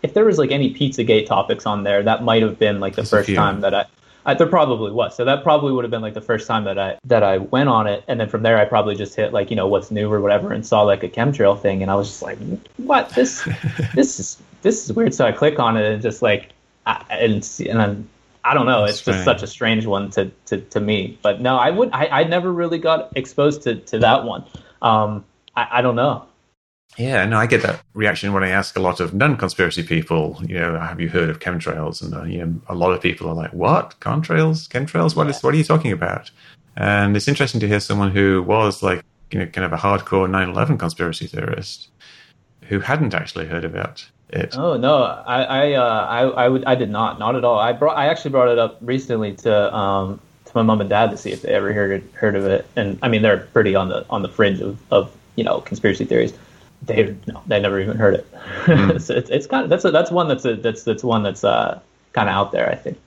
[0.03, 3.05] if there was like any PizzaGate topics on there, that might have been like the
[3.05, 3.87] first time that I
[4.27, 5.15] I, there probably was.
[5.17, 7.69] So that probably would have been like the first time that I that I went
[7.69, 10.11] on it, and then from there I probably just hit like you know what's new
[10.11, 12.39] or whatever, and saw like a chemtrail thing, and I was just like,
[12.79, 13.47] what this
[13.95, 15.15] this is this is weird.
[15.15, 16.51] So I click on it and just like
[16.87, 17.35] I, and
[17.69, 18.09] and then
[18.45, 21.19] I don't know, That's it's just such a strange one to, to, to me.
[21.23, 24.45] But no, I would I, I never really got exposed to, to that one.
[24.83, 25.25] Um,
[25.57, 26.27] I, I don't know.
[26.97, 30.41] Yeah, no, I get that reaction when I ask a lot of non-conspiracy people.
[30.47, 32.03] You know, have you heard of chemtrails?
[32.03, 34.69] And uh, you know, a lot of people are like, "What contrails?
[34.69, 35.17] Chemtrails?
[35.17, 35.43] What is?
[35.43, 36.31] What are you talking about?"
[36.77, 40.29] And it's interesting to hear someone who was like, you know, kind of a hardcore
[40.29, 41.89] 9/11 conspiracy theorist
[42.69, 44.57] who hadn't actually heard about it.
[44.57, 47.59] Oh no, I I uh, I I, would, I did not, not at all.
[47.59, 51.11] I brought I actually brought it up recently to um to my mom and dad
[51.11, 53.89] to see if they ever heard heard of it, and I mean they're pretty on
[53.89, 56.33] the on the fringe of, of you know conspiracy theories.
[56.87, 58.27] They no, they never even heard it.
[59.03, 61.45] so it's, it's kind of that's a, that's one that's a, that's that's one that's
[61.45, 61.81] uh
[62.13, 62.99] kind of out there, I think.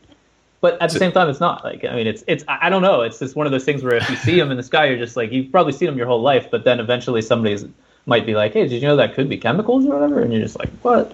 [0.61, 2.69] But at the So- same time, it's not like I mean, it's it's I I
[2.69, 3.01] don't know.
[3.01, 4.97] It's just one of those things where if you see them in the sky, you're
[4.97, 7.65] just like you've probably seen them your whole life, but then eventually somebody's
[8.07, 10.41] might be like, "Hey, did you know that could be chemicals or whatever?" And you're
[10.41, 11.13] just like, "What?"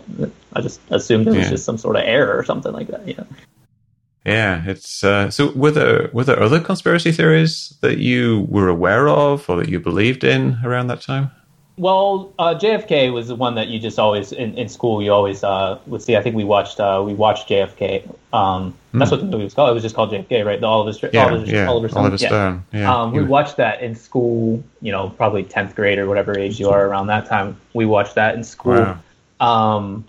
[0.53, 1.49] I just assumed it was Yeah.
[1.49, 3.07] just some sort of error or something like that.
[3.07, 3.27] You know?
[4.25, 5.51] Yeah, it's uh, so.
[5.51, 9.79] Were there were there other conspiracy theories that you were aware of or that you
[9.81, 11.31] believed in around that time?
[11.75, 15.01] Well, uh, JFK was the one that you just always in, in school.
[15.01, 16.15] You always uh, would see.
[16.15, 18.13] I think we watched uh, we watched JFK.
[18.31, 19.71] Um, That's what the movie was called.
[19.71, 20.61] It was just called JFK, right?
[20.61, 21.99] The Oliver, Yeah, Oliver, yeah, Oliver Stone.
[22.01, 22.27] Oliver Yeah.
[22.27, 22.93] Stone, yeah.
[22.95, 24.63] Um, we watched that in school.
[24.81, 27.59] You know, probably tenth grade or whatever age you are around that time.
[27.73, 28.73] We watched that in school.
[29.41, 29.77] Wow.
[29.77, 30.05] Um,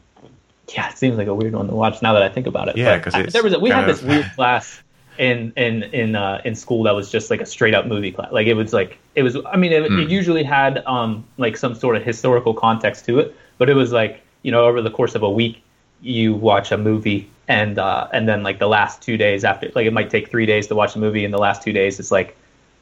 [0.75, 2.77] yeah, it seems like a weird one to watch now that I think about it.
[2.77, 4.83] Yeah, But 'cause I- it's there was a, we had this weird class
[5.19, 8.33] in in in uh, in school that was just like a straight up movie class.
[8.33, 9.37] Like it was like it was.
[9.47, 10.01] I mean, it, Hmm.
[10.01, 13.93] it usually had um like some sort of historical context to it, but it was
[13.93, 15.63] like you know over the course of a week
[16.03, 19.87] you watch a movie and uh and then like the last two days after like
[19.87, 22.11] it might take three days to watch a movie and the last two days it's
[22.11, 22.37] like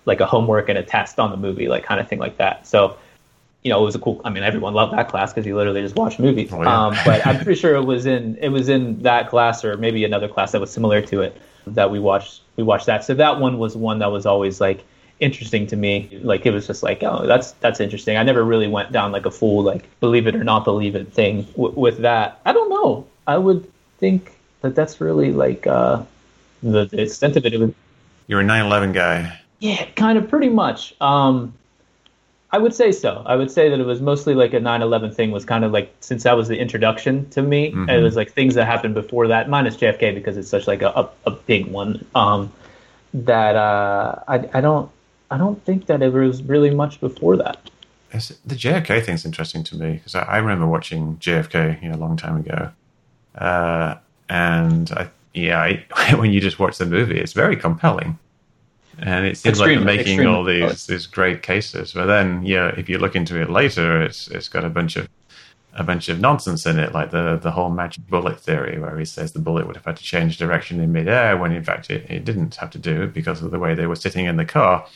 [0.07, 2.67] like a homework and a test on the movie like kind of thing like that
[2.67, 2.97] so
[3.63, 4.21] you know, it was a cool.
[4.25, 6.51] I mean, everyone loved that class because you literally just watched movies.
[6.53, 6.87] Oh, yeah.
[6.87, 10.05] um, but I'm pretty sure it was in it was in that class or maybe
[10.05, 12.43] another class that was similar to it that we watched.
[12.57, 13.05] We watched that.
[13.05, 14.85] So that one was one that was always like
[15.21, 16.21] interesting to me.
[16.23, 18.17] Like it was just like, oh, that's that's interesting.
[18.17, 21.13] I never really went down like a full like believe it or not believe it
[21.13, 22.41] thing w- with that.
[22.45, 23.07] I don't know.
[23.27, 26.03] I would think that that's really like uh,
[26.63, 27.55] the, the extent of it.
[27.55, 27.73] It was
[28.27, 29.39] You're a 9/11 guy.
[29.61, 30.95] yeah, kind of pretty much.
[31.01, 31.55] Um,
[32.55, 33.23] I would say so.
[33.25, 35.93] I would say that it was mostly like a 9/11 thing was kind of like
[36.01, 37.73] since that was the introduction to me.
[37.73, 37.89] Mhm.
[37.91, 40.91] It was like things that happened before that, minus JFK because it's such like a
[40.91, 42.05] a, a big one.
[42.15, 42.53] Um,
[43.15, 44.91] that uh, I I don't
[45.31, 47.59] I don't think that it was really much before that.
[48.11, 51.95] It's- the JFK thing's interesting to me because I, I remember watching JFK you know,
[51.95, 52.71] a long time ago,
[53.37, 53.95] uh,
[54.29, 58.19] and I, yeah, I, when you just watch the movie, it's very compelling,
[59.03, 61.93] and it seems like they're making all these these great cases.
[61.93, 65.09] But then, yeah, if you look into it later, it's it's got a bunch of
[65.75, 69.05] a bunch of nonsense in it, like the the whole magic bullet theory, where he
[69.05, 72.09] says the bullet would have had to change direction in midair, when in fact it,
[72.09, 74.45] it didn't have to do it because of the way they were sitting in the
[74.45, 74.87] car.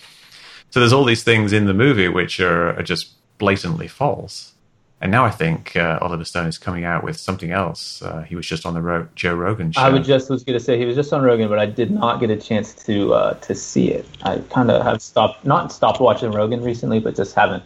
[0.70, 4.52] So there's all these things in the movie which are, are just blatantly false.
[5.00, 8.00] And now I think uh, Oliver Stone is coming out with something else.
[8.00, 9.82] Uh, he was just on the Ro- Joe Rogan show.
[9.82, 11.90] I was just was going to say he was just on Rogan, but I did
[11.90, 14.06] not get a chance to uh, to see it.
[14.22, 17.62] I kind of have stopped not stopped watching Rogan recently, but just haven't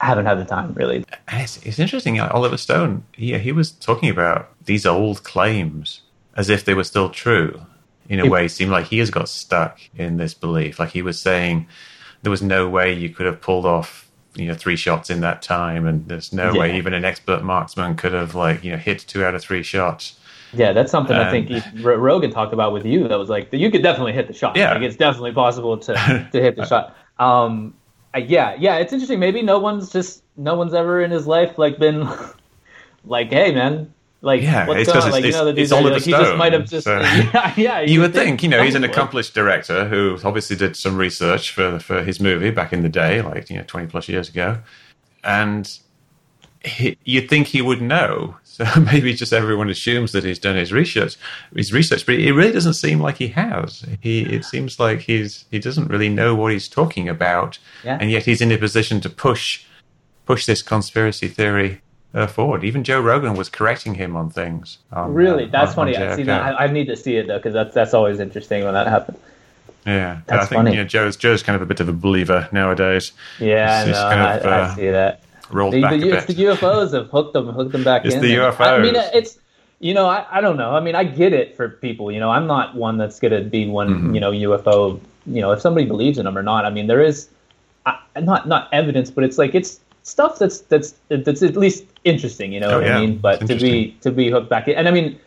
[0.00, 1.04] haven't had the time really.
[1.28, 2.18] And it's, it's interesting.
[2.20, 6.02] uh, Oliver Stone, yeah, he was talking about these old claims
[6.36, 7.62] as if they were still true.
[8.08, 10.78] In a He- way, it seemed like he has got stuck in this belief.
[10.78, 11.66] Like he was saying,
[12.22, 14.05] there was no way you could have pulled off,
[14.36, 17.96] you know, three shots in that time, and there's no way even an expert marksman
[17.96, 20.18] could have, like, you know, hit two out of three shots.
[20.52, 21.50] Yeah, that's something I think
[21.84, 23.08] R- Rogan talked about with you.
[23.08, 24.56] That was like you could definitely hit the shot.
[24.56, 24.72] Yeah.
[24.74, 25.92] like, it's definitely possible to
[26.32, 26.96] to hit the shot.
[27.18, 27.74] Um,
[28.16, 29.20] yeah, yeah, it's interesting.
[29.20, 32.08] Maybe no one's just no one's ever in his life like been
[33.04, 33.92] like, hey, man.
[34.26, 35.10] Like, Yeah, what's it's going on?
[35.12, 37.00] Like, you know, the dudes like, he just might have just, so-
[37.34, 37.80] yeah, yeah.
[37.92, 41.78] You would think, you know, he's an accomplished director who obviously did some research for
[41.78, 44.58] for his movie back in the day, like you know, twenty plus years ago,
[45.24, 45.78] and
[46.64, 48.36] he, you'd think he would know.
[48.56, 51.16] So maybe just everyone assumes that he's done his research,
[51.54, 53.84] his research, but it really doesn't seem like he has.
[54.00, 57.98] He it seems like he's he doesn't really know what he's talking about, Yeah.
[58.00, 59.66] and yet he's in a position to push
[60.24, 61.82] push this conspiracy theory.
[62.16, 62.64] Uh, forward.
[62.64, 64.78] Even Joe Rogan was correcting him on things.
[64.90, 65.96] on, Really, uh, that's on- on funny.
[65.98, 66.26] I see JFK.
[66.26, 66.60] that.
[66.60, 69.18] I, I need to see it though, because that's that's always interesting when that happens.
[69.84, 70.70] Yeah, That's I think funny.
[70.72, 73.12] you know Joe's Joe's kind of a bit of a believer nowadays.
[73.38, 75.22] Yeah, It's no, just kind I, of, I uh, see that.
[75.50, 76.34] Rolled The, back the, a it's the.
[76.34, 78.20] UFOs have hooked them, hooked them back It's in.
[78.22, 79.38] the And I mean, it's
[79.78, 80.74] you know, I, I don't know.
[80.74, 82.10] I mean, I get it for people.
[82.10, 83.90] You know, I'm not one that's gonna be one.
[83.90, 84.14] Mm-hmm.
[84.14, 84.98] You know, UFO.
[85.26, 86.64] You know, if somebody believes in them or not.
[86.64, 87.28] I mean, there is
[87.84, 92.52] I, not not evidence, but it's like it's stuff that's that's that's at least interesting.
[92.52, 92.96] You know Oh, what yeah.
[92.98, 93.18] I mean?
[93.18, 95.18] But to be to be hooked back in, and I mean.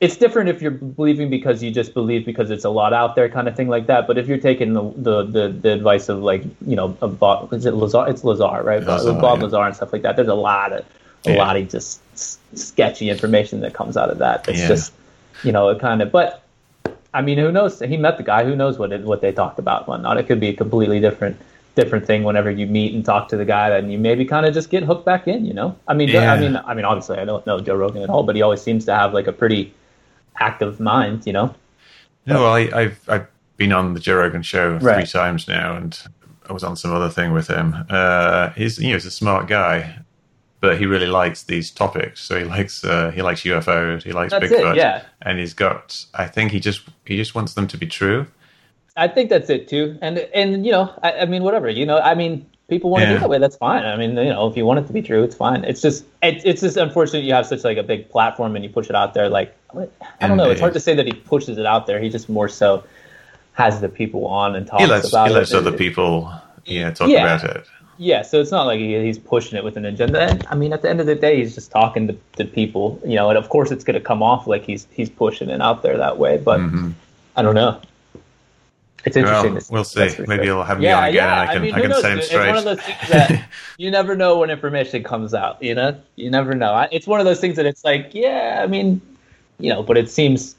[0.00, 3.28] It's different if you're believing because you just believe because it's a lot out there,
[3.28, 4.08] kind of thing like that.
[4.08, 7.52] But if you're taking the the, the, the advice of like you know, of Bob,
[7.52, 8.06] is it Lazar?
[8.08, 8.82] It's Lazar, right?
[8.82, 9.44] Lazar, Bob yeah.
[9.44, 10.16] Lazar and stuff like that.
[10.16, 10.84] There's a lot of
[11.24, 11.36] a Yeah.
[11.44, 14.48] lot of just s- sketchy information that comes out of that.
[14.48, 14.92] It's just
[15.44, 16.10] you know, it kind of.
[16.10, 16.42] But
[17.14, 17.78] I mean, who knows?
[17.78, 18.42] He met the guy.
[18.42, 19.82] Who knows what it, what they talked about?
[19.82, 20.16] and Whatnot.
[20.18, 21.36] It could be a completely different
[21.74, 24.52] different thing whenever you meet and talk to the guy, and you maybe kind of
[24.54, 25.44] just get hooked back in.
[25.46, 26.32] You know, I mean, Yeah.
[26.32, 28.60] I mean, I mean, obviously, I don't know Joe Rogan at all, but he always
[28.62, 29.72] seems to have like a pretty
[30.40, 31.26] active mind.
[31.26, 31.54] You know.
[32.26, 35.08] No, well, I, I've I've been on the Joe Rogan show three Right.
[35.08, 35.98] times now, and
[36.48, 37.74] I was on some other thing with him.
[37.90, 39.98] Uh, he's you know he's a smart guy,
[40.60, 42.20] but he really likes these topics.
[42.20, 45.02] So he likes uh, he likes UFOs, he likes That's it, Bigfoot, yeah.
[45.22, 46.04] and he's got.
[46.14, 48.26] I think he just he just wants them to be true.
[48.96, 49.98] I think that's it too.
[50.02, 51.68] And and you know, I, I mean, whatever.
[51.70, 53.14] You know, I mean, people want to Yeah.
[53.14, 53.38] do that way.
[53.38, 53.84] That's fine.
[53.84, 55.64] I mean, you know, if you want it to be true, it's fine.
[55.64, 58.70] It's just it, it's just unfortunate you have such like a big platform and you
[58.70, 59.28] push it out there.
[59.28, 59.54] Like
[60.20, 60.50] I don't know.
[60.50, 62.00] It's hard to say that he pushes it out there.
[62.00, 62.84] He just more so
[63.54, 65.56] has the people on and talks He lets about he lets it.
[65.56, 66.30] other people
[66.64, 67.24] yeah talk Yeah.
[67.34, 67.64] about it.
[67.98, 70.20] Yeah, so it's not like he, he's pushing it with an agenda.
[70.22, 72.98] And, I mean, at the end of the day, he's just talking to, to people,
[73.06, 73.28] you know.
[73.28, 75.96] And of course, it's going to come off like he's he's pushing it out there
[75.98, 76.38] that way.
[76.38, 76.90] But Mm-hmm.
[77.36, 77.80] I don't know.
[79.04, 79.54] It's interesting.
[79.54, 80.00] Well, we'll see.
[80.00, 80.44] Maybe sure.
[80.44, 81.40] you'll have me yeah, on again yeah.
[81.42, 82.00] and I can, mean, I who can knows?
[82.02, 82.48] set him It's straight.
[82.48, 83.48] one of those things that
[83.78, 85.62] you never know when information comes out.
[85.62, 86.86] You know, you never know.
[86.92, 89.00] It's one of those things that it's like, yeah, I mean,
[89.58, 90.54] you know, but it seems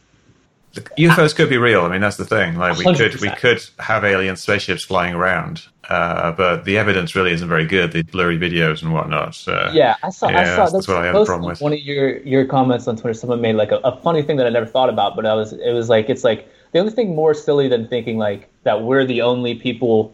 [0.97, 1.81] UFOs could be real.
[1.81, 2.55] I mean, that's the thing.
[2.57, 3.37] Like we could we 100%.
[3.37, 7.91] could have alien spaceships flying around, uh, but the evidence really isn't very good.
[7.91, 9.35] The blurry videos and whatnot.
[9.35, 10.27] So, Yeah, I saw.
[10.27, 10.41] I Yeah, saw.
[10.41, 11.61] that's- That's, that's what I have a problem with.
[11.61, 14.47] One of your your comments on Twitter, someone made like a, a funny thing that
[14.47, 17.15] I never thought about, but I was it was like it's like the only thing
[17.15, 20.13] more silly than thinking like that we're the only people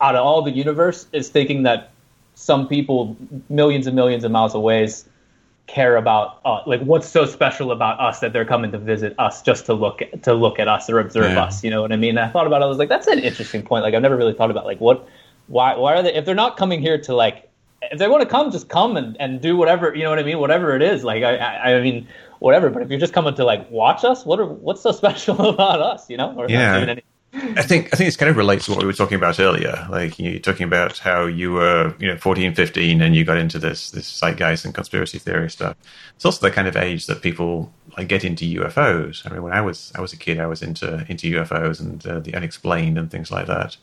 [0.00, 1.90] out of all the universe is thinking that
[2.34, 3.16] some people
[3.48, 4.88] millions and millions of miles away
[5.66, 9.42] care about uh, like what's so special about us that they're coming to visit us
[9.42, 11.44] just to look to look at us or observe Yeah.
[11.44, 13.06] us you know what i mean And i thought about it i was like that's
[13.06, 15.06] an interesting point like i've never really thought about like what
[15.48, 17.50] why why are they if they're not coming here to like
[17.82, 20.22] if they want to come just come and, and do whatever you know what i
[20.22, 22.06] mean whatever it is like I, I i mean
[22.40, 25.40] whatever but if you're just coming to like watch us what are what's so special
[25.40, 26.76] about us you know Yeah.
[27.34, 29.86] I think I think this kind of relates to what we were talking about earlier.
[29.90, 33.58] Like you're talking about how you were, you know, 14, 15, and you got into
[33.58, 35.76] this this zeitgeist and conspiracy theory stuff.
[36.16, 39.26] It's also the kind of age that people like get into UFOs.
[39.26, 42.04] I mean, when I was I was a kid, I was into into UFOs and
[42.06, 43.76] uh, the unexplained and things like that.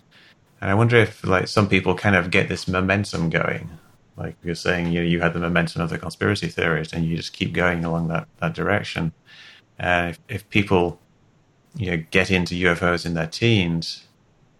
[0.60, 3.70] And I wonder if like some people kind of get this momentum going.
[4.18, 7.18] Like you're saying, you know, you had the momentum of the conspiracy theories, and you
[7.18, 9.12] just keep going along that that direction.
[9.78, 11.00] And if, if people
[11.76, 14.08] you know get into UFOs in their teens,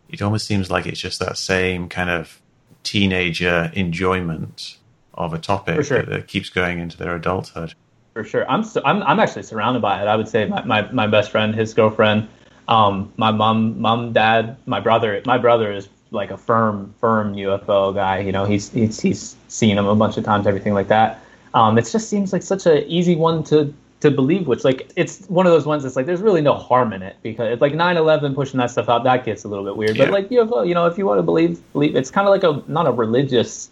[0.10, 2.42] it almost seems like it's just that same kind of
[2.84, 4.78] teenager enjoyment
[5.14, 6.00] of a topic sure.
[6.00, 7.74] that, that keeps going into their adulthood.
[8.14, 10.08] For sure, I'm su- I'm I'm actually surrounded by it.
[10.08, 12.28] I would say my, my, my best friend, his girlfriend,
[12.68, 15.22] um, my mom, mom, dad, my brother.
[15.26, 18.20] My brother is like a firm firm UFO guy.
[18.20, 21.20] You know, he's he's he's seen them a bunch of times, everything like that.
[21.54, 24.48] Um, it just seems like such an easy one to to believe.
[24.48, 27.18] Which like it's one of those ones that's like there's really no harm in it
[27.22, 29.96] because it's like 9/11 pushing that stuff out that gets a little bit weird.
[29.98, 30.06] Yeah.
[30.06, 32.44] But like UFO, you know, if you want to believe believe, it's kind of like
[32.44, 33.70] a not a religious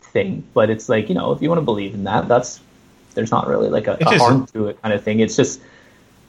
[0.00, 2.60] thing, but it's like you know if you want to believe in that, that's
[3.14, 5.20] there's not really like a, a harm to it kind of thing.
[5.20, 5.60] It's just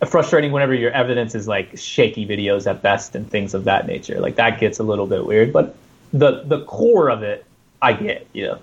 [0.05, 4.19] frustrating whenever your evidence is like shaky videos at best and things of that nature.
[4.19, 5.75] Like that gets a little bit weird, but
[6.13, 7.45] the the core of it,
[7.81, 8.27] I get.
[8.33, 8.59] You know,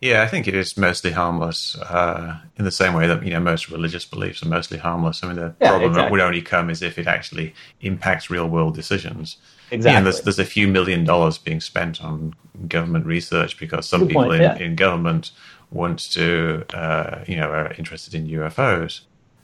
[0.00, 3.40] Yeah, I think it is mostly harmless uh, in the same way that you know
[3.40, 5.22] most religious beliefs are mostly harmless.
[5.22, 6.10] I mean, the Yeah, problem exactly.
[6.12, 9.38] would only come is if it actually impacts real world decisions.
[9.70, 9.96] Exactly.
[9.96, 12.34] Yeah, there's, there's a few million dollars being spent on
[12.68, 14.58] government research because some Good people point, in, yeah.
[14.58, 15.30] in government
[15.70, 19.00] want to, uh, you know, are interested in UFOs,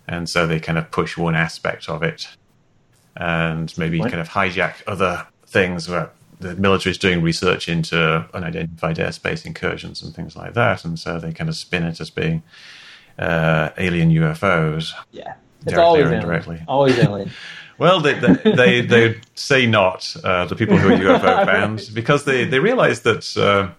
[0.09, 2.29] and so they kind of push one aspect of it,
[3.17, 4.11] and maybe point.
[4.11, 10.03] kind of hijack other things where the military is doing research into unidentified airspace incursions
[10.03, 12.43] and things like that, and so they kind of spin it as being
[13.19, 14.93] uh, alien UFOs.
[15.13, 16.63] yeah, it's Directly always indirectly.
[16.67, 17.31] Always alien.
[17.79, 22.25] Well, they they they, they say not uh, the people who are UFO fans because
[22.25, 23.71] they they realize that uh,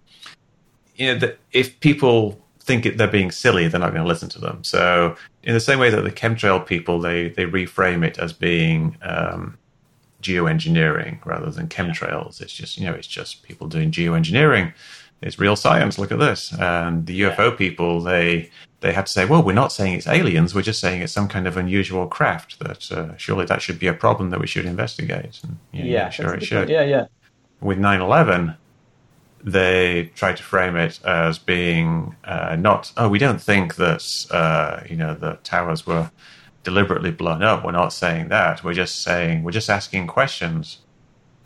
[0.96, 2.40] you know that if people
[2.70, 4.64] think it, they're being silly, they're not going to listen to them.
[4.64, 8.96] So in the same way that the chemtrail people they they reframe it as being
[9.02, 9.58] um,
[10.22, 12.40] geoengineering rather than chemtrails.
[12.42, 14.74] It's just you know it's just people doing geoengineering.
[15.22, 15.98] It's real science.
[15.98, 16.54] Look at this.
[16.54, 18.52] And the UFO people they
[18.82, 20.54] they had to say, well, we're not saying it's aliens.
[20.56, 22.60] We're just saying it's some kind of unusual craft.
[22.60, 25.42] That uh, surely that should be a problem that we should investigate.
[25.44, 26.70] And, you know, Yeah, sure it should point.
[26.70, 27.06] Yeah, yeah.
[27.60, 28.56] with 9-11
[29.44, 34.82] they try to frame it as being uh, not oh we don't think that uh,
[34.90, 36.12] you know the towers were
[36.64, 40.80] deliberately blown up we're not saying that we're just saying we're just asking questions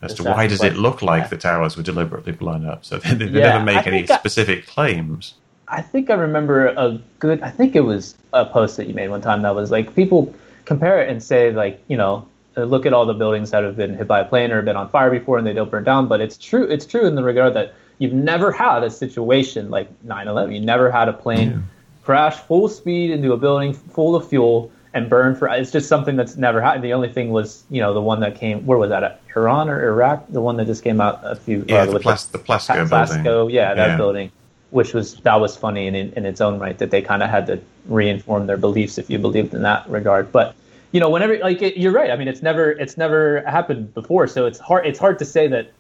[0.02, 1.28] as to why does it look like yeah.
[1.28, 4.66] the towers were deliberately blown up so they, they Yeah, never make any I- specific
[4.66, 5.36] claims
[5.68, 7.42] I think I remember a good.
[7.42, 10.34] I think it was a post that you made one time that was like people
[10.66, 13.76] compare it and say like you know uh, look at all the buildings that have
[13.76, 16.08] been hit by a plane or been on fire before and they don't burn down.
[16.08, 16.64] But it's true.
[16.66, 20.54] It's true in the regard that you've never had a situation like 9/11.
[20.54, 21.64] You never had a plane
[22.04, 25.48] crash full speed into a building full of fuel and burn for.
[25.48, 26.84] It's just something that's never happened.
[26.84, 28.66] The only thing was you know the one that came.
[28.66, 29.04] Where was that?
[29.04, 30.28] At Iran or Iraq?
[30.30, 31.66] The one that just came out a few.
[31.68, 33.98] yeah uh, the, plas- the Plasco Plasco, building yeah, that Yeah.
[33.98, 34.32] building,
[34.72, 37.48] which was that was funny in in its own right that they kind of had
[37.48, 40.32] to reinform their beliefs if you believed in that regard.
[40.32, 40.56] But
[40.92, 42.12] you know, whenever like it, you're right.
[42.12, 45.48] I mean, it's never it's never happened before, so it's hard it's hard to say
[45.48, 45.72] that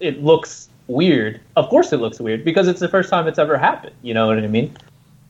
[0.00, 1.40] it looks weird.
[1.56, 3.94] Of course, it looks weird because it's the first time it's ever happened.
[4.02, 4.76] You know what I mean?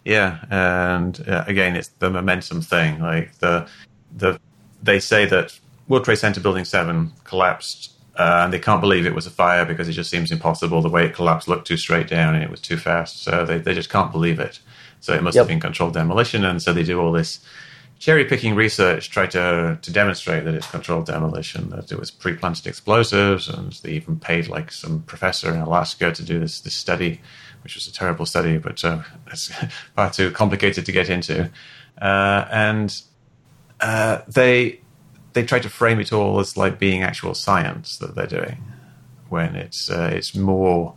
[0.04, 3.00] Yeah, and uh, again, it's the momentum thing.
[3.00, 3.68] Like the
[4.16, 4.38] the
[4.82, 9.14] they say that World Trade Center Building Seven collapsed Uh, and they can't believe it
[9.14, 10.82] was a fire because it just seems impossible.
[10.82, 13.22] The way it collapsed looked too straight down and it was too fast.
[13.22, 14.60] So they, they just can't believe it.
[15.00, 15.42] So it must Yep.
[15.44, 16.44] have been controlled demolition.
[16.44, 17.40] And so they do all this
[18.02, 22.34] cherry picking research, try to, to demonstrate that it's controlled demolition, that it was pre
[22.34, 23.48] planted explosives.
[23.48, 27.20] And they even paid like some professor in Alaska to do this, this study,
[27.62, 29.52] which was a terrible study, but uh, it's
[29.94, 31.48] far too complicated to get into.
[32.00, 33.00] Uh, and
[33.80, 34.80] uh, they
[35.34, 38.60] they try to frame it all as like being actual science that they're doing,
[39.28, 40.94] when it's uh, it's more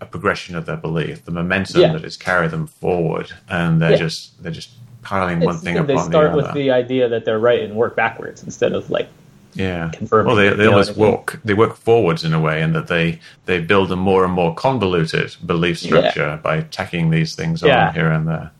[0.00, 1.92] a progression of their belief, the momentum Yeah.
[1.92, 3.96] that has carried them forward, and they're Yeah.
[3.96, 4.70] just they're just
[5.02, 8.42] piling one It's- thing they start with the idea that they're right and work backwards
[8.42, 9.08] instead of like
[9.54, 9.90] yeah.
[9.92, 11.40] confirming Well, they, they you know almost what I mean?
[11.44, 14.54] they work forwards in a way, and that they they build a more and more
[14.54, 15.88] convoluted belief Yeah.
[15.88, 17.88] structure by tacking these things Yeah.
[17.88, 18.50] on here and there.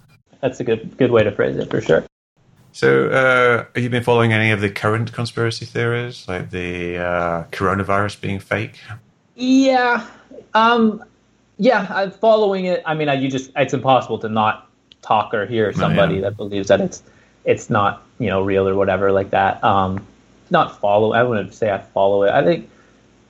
[0.41, 2.05] that's a good good way to phrase it for sure.
[2.75, 7.45] So, uh, have you been following any of the current conspiracy theories, like the uh,
[7.53, 8.81] coronavirus being fake?
[9.37, 10.05] Yeah.
[10.55, 11.05] Um
[11.59, 12.83] yeah, I'm following it.
[12.85, 14.69] I mean, I, you just it's impossible to not
[15.03, 16.23] talk or hear somebody yeah.
[16.23, 17.03] that believes that it's
[17.45, 19.63] it's not, you know, real or whatever like that.
[19.63, 20.07] Um
[20.51, 21.13] not follow.
[21.13, 22.31] I wouldn't say I follow it.
[22.31, 22.71] I think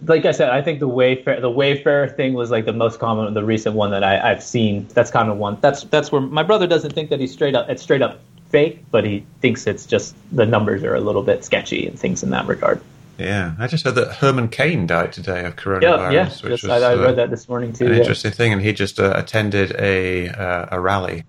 [0.04, 3.32] like I said, I think the Wayfair the Wayfair thing was like the most common
[3.34, 4.86] the recent one that I, I've seen.
[4.94, 5.58] That's kind of one.
[5.60, 8.20] That's that's where my brother doesn't think that he's straight up it's straight up
[8.50, 12.22] fake, but he thinks it's just the numbers are a little bit sketchy and things
[12.22, 12.80] in that regard.
[13.18, 16.24] Yeah, I just heard that Herman Cain died today of coronavirus, Yeah, yeah.
[16.24, 17.86] which Just, was I, I uh, read that this morning too.
[17.86, 17.98] an yeah.
[17.98, 21.24] interesting thing, and he just uh, attended a uh, a rally.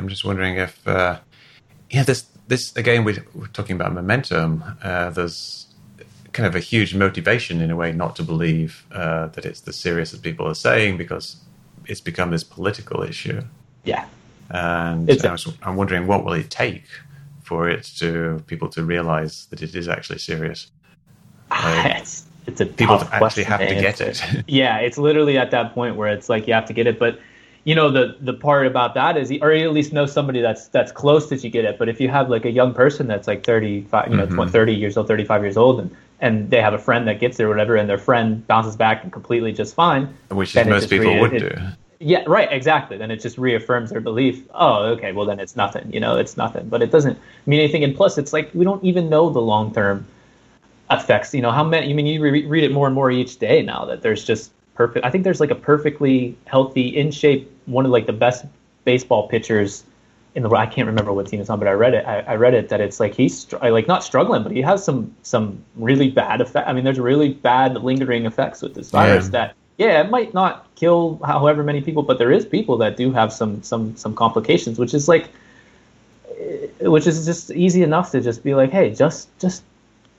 [0.00, 1.18] I'm just wondering if, uh,
[1.90, 4.64] yeah, this this again we're, we're talking about momentum.
[4.82, 5.66] Uh, there's
[6.32, 9.76] kind of a huge motivation in a way not to believe uh, that it's as
[9.76, 11.36] serious as people are saying because
[11.84, 13.42] it's become this political issue.
[13.84, 14.06] Yeah.
[14.48, 16.84] and I was, I'm wondering what will it take
[17.42, 20.70] for it to people to realize that it is actually serious.
[21.50, 24.22] Like, it's it's a people actually have to get it.
[24.46, 26.98] yeah, it's literally at that point where it's like you have to get it.
[26.98, 27.18] But
[27.64, 30.68] you know the the part about that is, or you at least know somebody that's
[30.68, 31.78] that's close that you get it.
[31.78, 34.26] But if you have like a young person that's like 35, you know.
[34.26, 34.34] Mm-hmm.
[34.34, 37.38] 20, 30 years old, 35 years old, and and they have a friend that gets
[37.40, 40.14] it or whatever, and their friend bounces back and completely just fine.
[40.30, 41.62] Which is most people re- would it- do.
[42.02, 42.96] Yeah, right, exactly.
[42.96, 44.42] Then it just reaffirms their belief.
[44.54, 45.92] Oh, okay, well then it's nothing.
[45.92, 46.66] You know, it's nothing.
[46.70, 47.84] But it doesn't mean anything.
[47.84, 50.06] And plus, it's like we don't even know the long term
[50.90, 51.34] effects.
[51.34, 51.90] You know, how many?
[51.90, 54.50] I mean, you re- read it more and more each day now that there's just
[54.74, 55.04] perfect.
[55.04, 58.44] I think there's like a perfectly healthy, in shape, one of like the best
[58.84, 59.84] baseball pitchers
[60.34, 60.48] in the.
[60.48, 60.62] World.
[60.62, 62.06] I can't remember what team it's on, but I read it.
[62.06, 64.84] I, I read it that it's like he's str- like not struggling, but he has
[64.84, 66.68] some some really bad effect.
[66.68, 69.30] I mean, there's really bad lingering effects with this virus Yeah.
[69.30, 73.12] that yeah, it might not kill however many people, but there is people that do
[73.12, 75.30] have some some some complications, which is like,
[76.38, 79.62] eh, which is just easy enough to just be like, hey, just just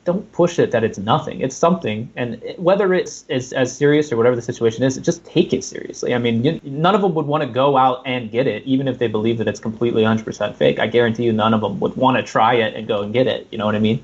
[0.04, 1.42] don't push it that it's nothing.
[1.42, 5.54] It's something, and whether it's is as serious or whatever the situation is, just take
[5.54, 6.16] it seriously.
[6.16, 8.88] I mean, you, none of them would want to go out and get it, even
[8.88, 10.80] if they believe that it's completely 100% fake.
[10.80, 13.28] I guarantee you, none of them would want to try it and go and get
[13.28, 13.48] it.
[13.52, 14.04] You know what I mean?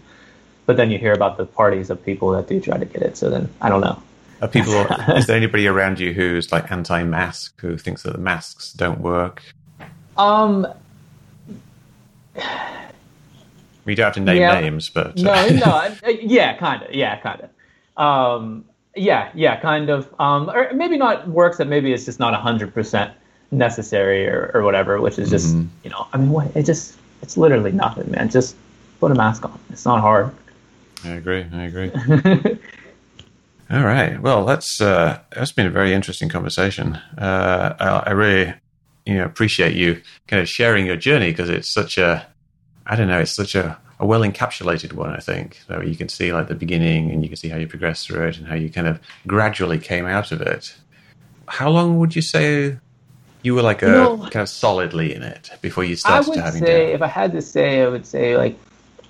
[0.67, 3.17] But then you hear about the parties of people that do try to get it.
[3.17, 4.01] So then I don't know.
[4.41, 4.73] Are people?
[5.15, 9.41] is there anybody around you who's like anti-mask, who thinks that the masks don't work?
[10.15, 10.67] Um,
[13.87, 14.59] We don't have to name Yeah.
[14.59, 15.65] names, but no, uh, no,
[16.05, 17.49] uh, yeah, kind of, yeah, kind of,
[18.03, 18.65] um,
[18.95, 21.57] yeah, yeah, kind of, um, or maybe not works.
[21.57, 23.13] That maybe it's just not hundred percent
[23.49, 24.99] necessary or, or whatever.
[24.99, 25.67] Which is just, Mhm.
[25.85, 26.53] you know, I mean, what?
[26.55, 28.29] It just, it's literally nothing, man.
[28.29, 28.55] Just
[28.99, 29.57] put a mask on.
[29.69, 30.31] It's not hard.
[31.05, 31.45] I agree.
[31.53, 31.91] I agree.
[33.71, 34.21] All right.
[34.21, 36.95] Well, that's uh, that's been a very interesting conversation.
[37.17, 38.53] Uh, I, I really,
[39.05, 42.25] you know, appreciate you kind of sharing your journey because it's such a,
[42.89, 45.11] I don't know, it's such a, a well encapsulated one.
[45.11, 47.67] I think so you can see like the beginning and you can see how you
[47.67, 50.75] progress through it and how you kind of gradually came out of it.
[51.47, 52.77] How long would you say
[53.43, 56.29] you were like a You know- kind of solidly in it before you I started
[56.29, 58.57] would having say, if I had to say, I would say like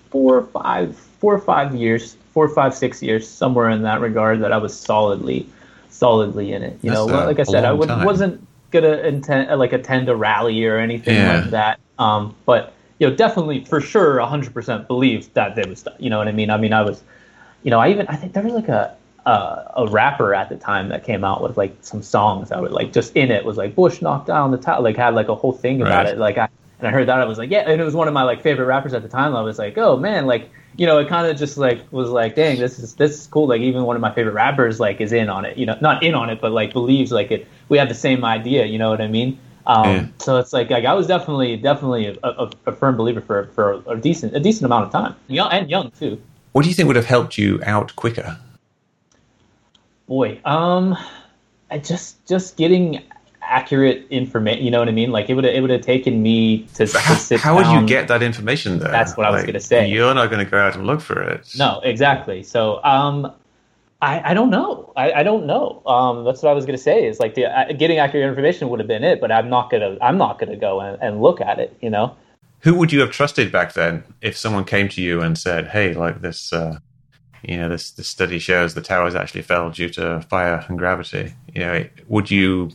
[0.09, 3.99] four or five, four or five years, four or five, six years, somewhere in that
[4.01, 5.47] regard, that I was solidly,
[5.89, 6.78] solidly in it.
[6.82, 10.15] You That's know, a- like I said, I would, wasn't gonna intend like attend a
[10.15, 11.39] rally or anything Yeah.
[11.41, 11.80] like that.
[11.99, 15.86] Um, but you know, definitely for sure, hundred percent believed that there was.
[16.00, 16.50] You know what I mean?
[16.50, 17.04] I mean, I was,
[17.64, 18.95] you know, I even I think there was like a.
[19.26, 22.72] Uh, a rapper at the time that came out with like some songs that would
[22.72, 25.36] like just in it was like Bush knocked down the tower like had like a
[25.36, 26.14] whole thing about Right.
[26.14, 26.48] it like I
[26.80, 28.41] and I heard that I was like yeah and it was one of my like
[28.41, 31.28] favorite rappers at the time I was like oh man like you know it kind
[31.28, 34.02] of just like was like dang this is this is cool like even one of
[34.02, 36.54] my favorite rappers like is in on it you know not in on it but
[36.54, 39.38] like believes like it we have the same idea you know what I mean
[39.68, 40.05] um, Yeah.
[40.18, 43.84] so it's like like I was definitely definitely a, a, a firm believer for for
[43.88, 46.20] a decent a decent amount of time young and young too
[46.53, 48.39] What do you think would have helped you out quicker?
[50.07, 50.97] boy, um,
[51.70, 53.03] I just just getting
[53.41, 54.63] accurate information.
[54.63, 55.11] You know what I mean?
[55.11, 57.86] Like it would it would have taken me to, to How, sit how would you
[57.88, 58.89] get that information though?
[58.91, 59.88] That's what I was gonna say.
[59.89, 61.53] You're not going to go out and look for it.
[61.57, 62.43] No, exactly.
[62.43, 63.32] So, um,
[64.02, 64.93] I, I don't know.
[64.95, 65.82] I, I don't know.
[65.86, 67.08] Um, that's what I was gonna say.
[67.08, 69.98] Is like the uh, getting accurate information would have been it, but I'm not gonna
[70.02, 71.76] I'm not gonna go and, and look at it.
[71.82, 72.16] You know.
[72.62, 75.93] Who would you have trusted back then if someone came to you and said, "Hey,
[75.93, 76.80] like this, uh,
[77.43, 81.34] you know, this this study shows the towers actually fell due to fire and gravity."
[81.54, 82.70] You know, would you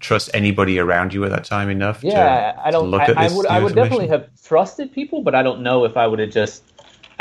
[0.00, 2.04] trust anybody around you at that time enough?
[2.04, 2.92] Yeah, to, I don't.
[2.92, 3.46] I, at I would.
[3.46, 6.64] I would definitely have trusted people, but I don't know if I would have just.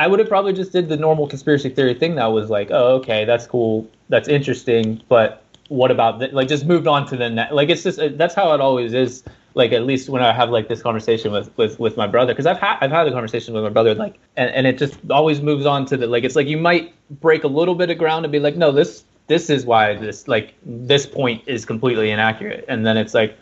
[0.01, 2.95] I would have probably just did the normal conspiracy theory thing that was like, oh,
[2.95, 6.33] okay, that's cool, that's interesting, but what about th-?
[6.33, 7.53] like just moved on to the next?
[7.53, 9.23] Like it's just uh, that's how it always is.
[9.53, 12.47] Like at least when I have like this conversation with with, with my brother, because
[12.47, 15.39] I've had I've had a conversation with my brother, like, and, and it just always
[15.39, 18.25] moves on to the like it's like you might break a little bit of ground
[18.25, 22.65] and be like, no, this this is why this like this point is completely inaccurate,
[22.67, 23.37] and then it's like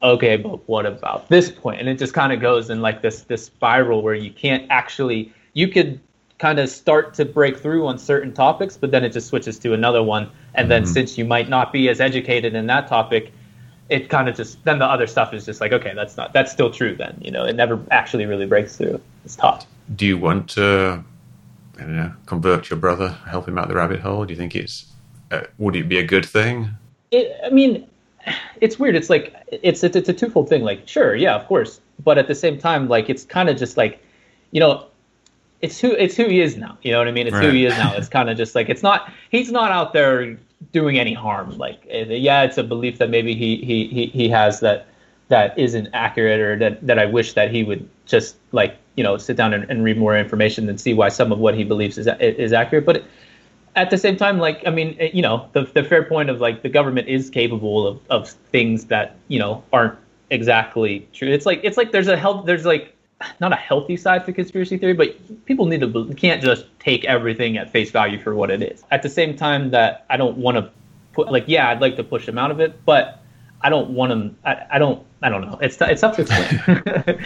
[0.00, 1.80] okay, but what about this point?
[1.80, 5.32] And it just kind of goes in like this this spiral where you can't actually
[5.58, 5.98] you could
[6.38, 9.74] kind of start to break through on certain topics, but then it just switches to
[9.74, 10.30] another one.
[10.54, 13.32] And then since you might not be as educated in that topic,
[13.88, 16.52] it kind of just then the other stuff is just like okay, that's not that's
[16.52, 16.94] still true.
[16.94, 19.00] Then you know it never actually really breaks through.
[19.24, 19.66] It's tough.
[19.96, 21.02] Do you want to,
[21.76, 24.24] I don't know, convert your brother, help him out the rabbit hole?
[24.24, 24.86] Do you think it's
[25.32, 26.70] uh, would it be a good thing?
[27.10, 27.88] it, I mean,
[28.60, 28.94] it's weird.
[28.94, 30.62] It's like it's, it's it's a twofold thing.
[30.62, 33.76] Like, sure, yeah, of course, but at the same time, like it's kind of just
[33.76, 34.00] like,
[34.50, 34.86] you know,
[35.60, 36.78] it's who it's who he is now.
[36.82, 37.26] You know what I mean?
[37.26, 37.94] It's who he is now.
[37.94, 39.12] It's kind of just like it's not.
[39.30, 40.38] He's not out there
[40.72, 41.56] doing any harm.
[41.56, 44.86] Like, yeah, it's a belief that maybe he he he, he has that
[45.28, 49.16] that isn't accurate or that that I wish that he would just like you know
[49.16, 51.98] sit down and, and read more information and see why some of what he believes
[51.98, 52.86] is is accurate.
[52.86, 53.04] But
[53.74, 56.62] at the same time, like I mean, you know, the the fair point of like
[56.62, 59.98] the government is capable of, of things that you know aren't
[60.30, 61.28] exactly true.
[61.28, 62.94] It's like it's like there's a health there's like
[63.40, 67.56] not a healthy side to conspiracy theory, but people need to can't just take everything
[67.56, 68.84] at face value for what it is.
[68.90, 70.70] At the same time, that I don't want to
[71.12, 73.22] put like yeah, I'd like to push them out of it, but
[73.60, 74.38] I don't want them.
[74.44, 75.04] I, I don't.
[75.22, 75.58] I don't know.
[75.60, 77.18] It's it's tough to explain.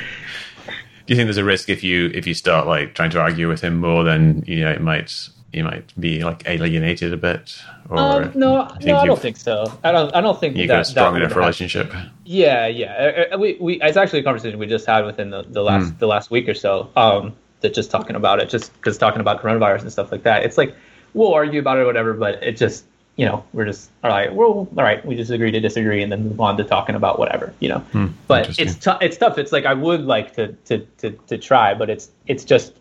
[1.05, 3.49] Do you think there's a risk if you if you start like trying to argue
[3.49, 7.61] with him more, then you know it might you might be like alienated a bit?
[7.91, 9.73] Or um, no, no, I don't think so.
[9.85, 10.15] I don't.
[10.15, 11.41] I don't think You that, got a strong enough happen.
[11.41, 11.93] relationship.
[12.25, 13.27] Yeah, yeah.
[13.31, 15.99] Uh, uh, We, we, it's actually a conversation we just had within the, the last
[15.99, 16.91] the last week or so.
[16.97, 20.43] Um, that just talking about it, just because talking about coronavirus and stuff like that.
[20.45, 20.75] It's like
[21.15, 22.85] we'll argue about it, or whatever, but it just
[23.17, 24.35] you know we're just all right.
[24.35, 27.19] Well, all right, we just agree to disagree, and then move on to talking about
[27.19, 27.85] whatever, you know.
[28.27, 29.37] but it's tou- it's tough.
[29.39, 32.73] It's like I would like to to to, to try, but it's it's just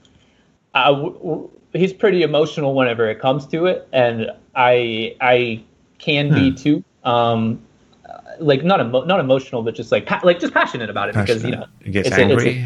[0.74, 5.64] I w- w- he's pretty emotional whenever it comes to it, and I I
[6.00, 6.84] can be too.
[7.04, 7.62] Um,
[8.10, 11.16] uh, like not emo- not emotional, but just like pa- like just passionate about it
[11.16, 12.66] because you know it gets it's a- it's a- angry.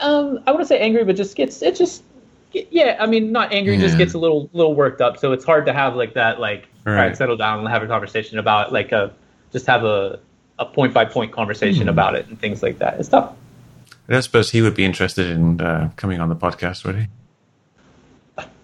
[0.00, 2.02] um I wouldn't say angry, but just gets it just
[2.52, 2.96] yeah.
[2.98, 5.18] I mean, not angry, just gets a little little worked up.
[5.18, 7.08] So it's hard to have like that like all Right.
[7.08, 9.12] right, settle down and have a conversation about like a
[9.52, 10.18] just have a
[10.58, 11.88] a point by point conversation Hmm.
[11.90, 12.98] about it and things like that.
[13.00, 13.32] It's tough.
[14.08, 17.06] I suppose he would be interested in uh, coming on the podcast, would he?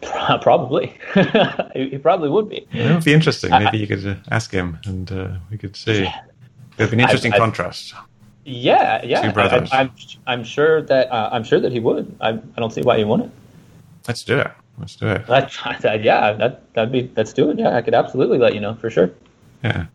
[0.43, 0.95] Probably,
[1.75, 2.67] he probably would be.
[2.73, 3.51] It would be interesting.
[3.51, 6.03] Maybe you could uh, ask him, and uh, we could see.
[6.03, 6.13] It
[6.79, 7.95] would be an interesting I- contrast.
[8.45, 9.23] Yeah, yeah.
[9.23, 9.73] Two I, brothers.
[9.73, 9.91] I, I'm
[10.27, 12.17] I'm sure that uh, I'm sure that he would.
[12.21, 13.33] I, I don't see why he wouldn't.
[14.07, 14.53] Let's do it.
[14.79, 15.27] Let's do it.
[15.27, 17.59] That, that, yeah, that that'd be let's do it.
[17.59, 19.11] Yeah, I could absolutely let you know for sure.
[19.65, 19.87] Yeah.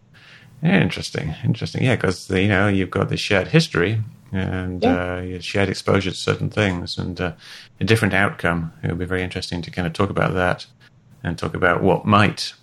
[0.61, 1.33] yeah interesting.
[1.45, 1.83] Interesting.
[1.83, 4.01] Yeah, because you know you've got the shared history
[4.31, 5.17] and Yeah.
[5.17, 7.33] uh, your shared exposure to certain things and uh,
[7.79, 8.73] a different outcome.
[8.83, 10.65] It would be very interesting to kind of talk about that
[11.23, 12.53] and talk about what might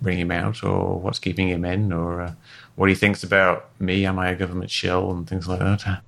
[0.00, 2.32] bring him out or what's keeping him in or uh,
[2.74, 4.04] what he thinks about me.
[4.04, 6.02] Am I a government shill and things like that.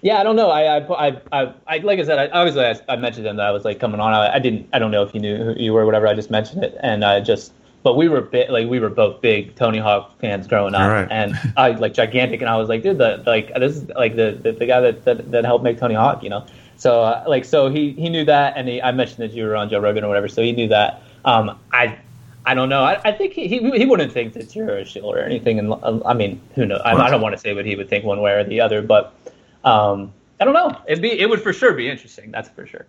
[0.00, 0.50] Yeah, I don't know.
[0.50, 3.46] I I I, I, I like I said, I, obviously I, I mentioned him that
[3.46, 4.12] I was like coming on.
[4.12, 4.68] I, I didn't.
[4.72, 6.08] I don't know if you knew who you were, or whatever.
[6.08, 7.52] I just mentioned it, and I just.
[7.82, 11.08] But we were bit like we were both big Tony Hawk fans growing up, right.
[11.10, 14.38] and I like gigantic, and I was like, dude, the like this is like the
[14.40, 16.46] the, the guy that, that that helped make Tony Hawk, you know.
[16.76, 19.56] So uh, like so he he knew that, and he, I mentioned that you were
[19.56, 21.02] on Joe Rogan or whatever, so he knew that.
[21.24, 21.98] Um, I.
[22.44, 22.82] I don't know.
[22.82, 25.60] I, I think he, he he wouldn't think that you're a shill or anything.
[25.60, 26.80] And um, I mean, who knows?
[26.84, 28.82] I, I don't want to say what he would think one way or the other,
[28.82, 29.14] but
[29.62, 30.76] um, I don't know.
[30.88, 32.32] It'd be it would for sure be interesting.
[32.32, 32.84] That's for sure.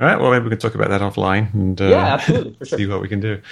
[0.00, 0.18] All right.
[0.18, 2.78] Well, maybe we can talk about that offline and uh, Yeah, absolutely, for sure.
[2.78, 3.42] see what we can do.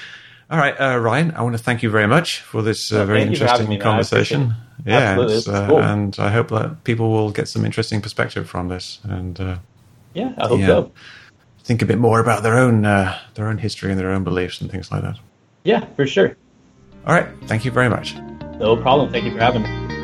[0.51, 1.33] All right, uh, Ryan.
[1.33, 3.69] I want to thank you very much for this uh, very thank you for interesting
[3.69, 3.79] me.
[3.79, 4.55] Conversation.
[4.85, 5.83] Yeah, Absolutely, it's, this is uh, cool.
[5.83, 9.57] and I hope that people will get some interesting perspective from this and uh,
[10.15, 10.67] Yeah, I hope Yeah.
[10.67, 10.93] so.
[11.65, 14.61] think a bit more about their own uh, their own history and their own beliefs
[14.61, 15.19] and things like that.
[15.65, 16.37] Yeah, for sure.
[17.07, 17.27] All right.
[17.47, 18.15] Thank you very much.
[18.61, 19.11] No problem.
[19.11, 19.96] Thank you for having me.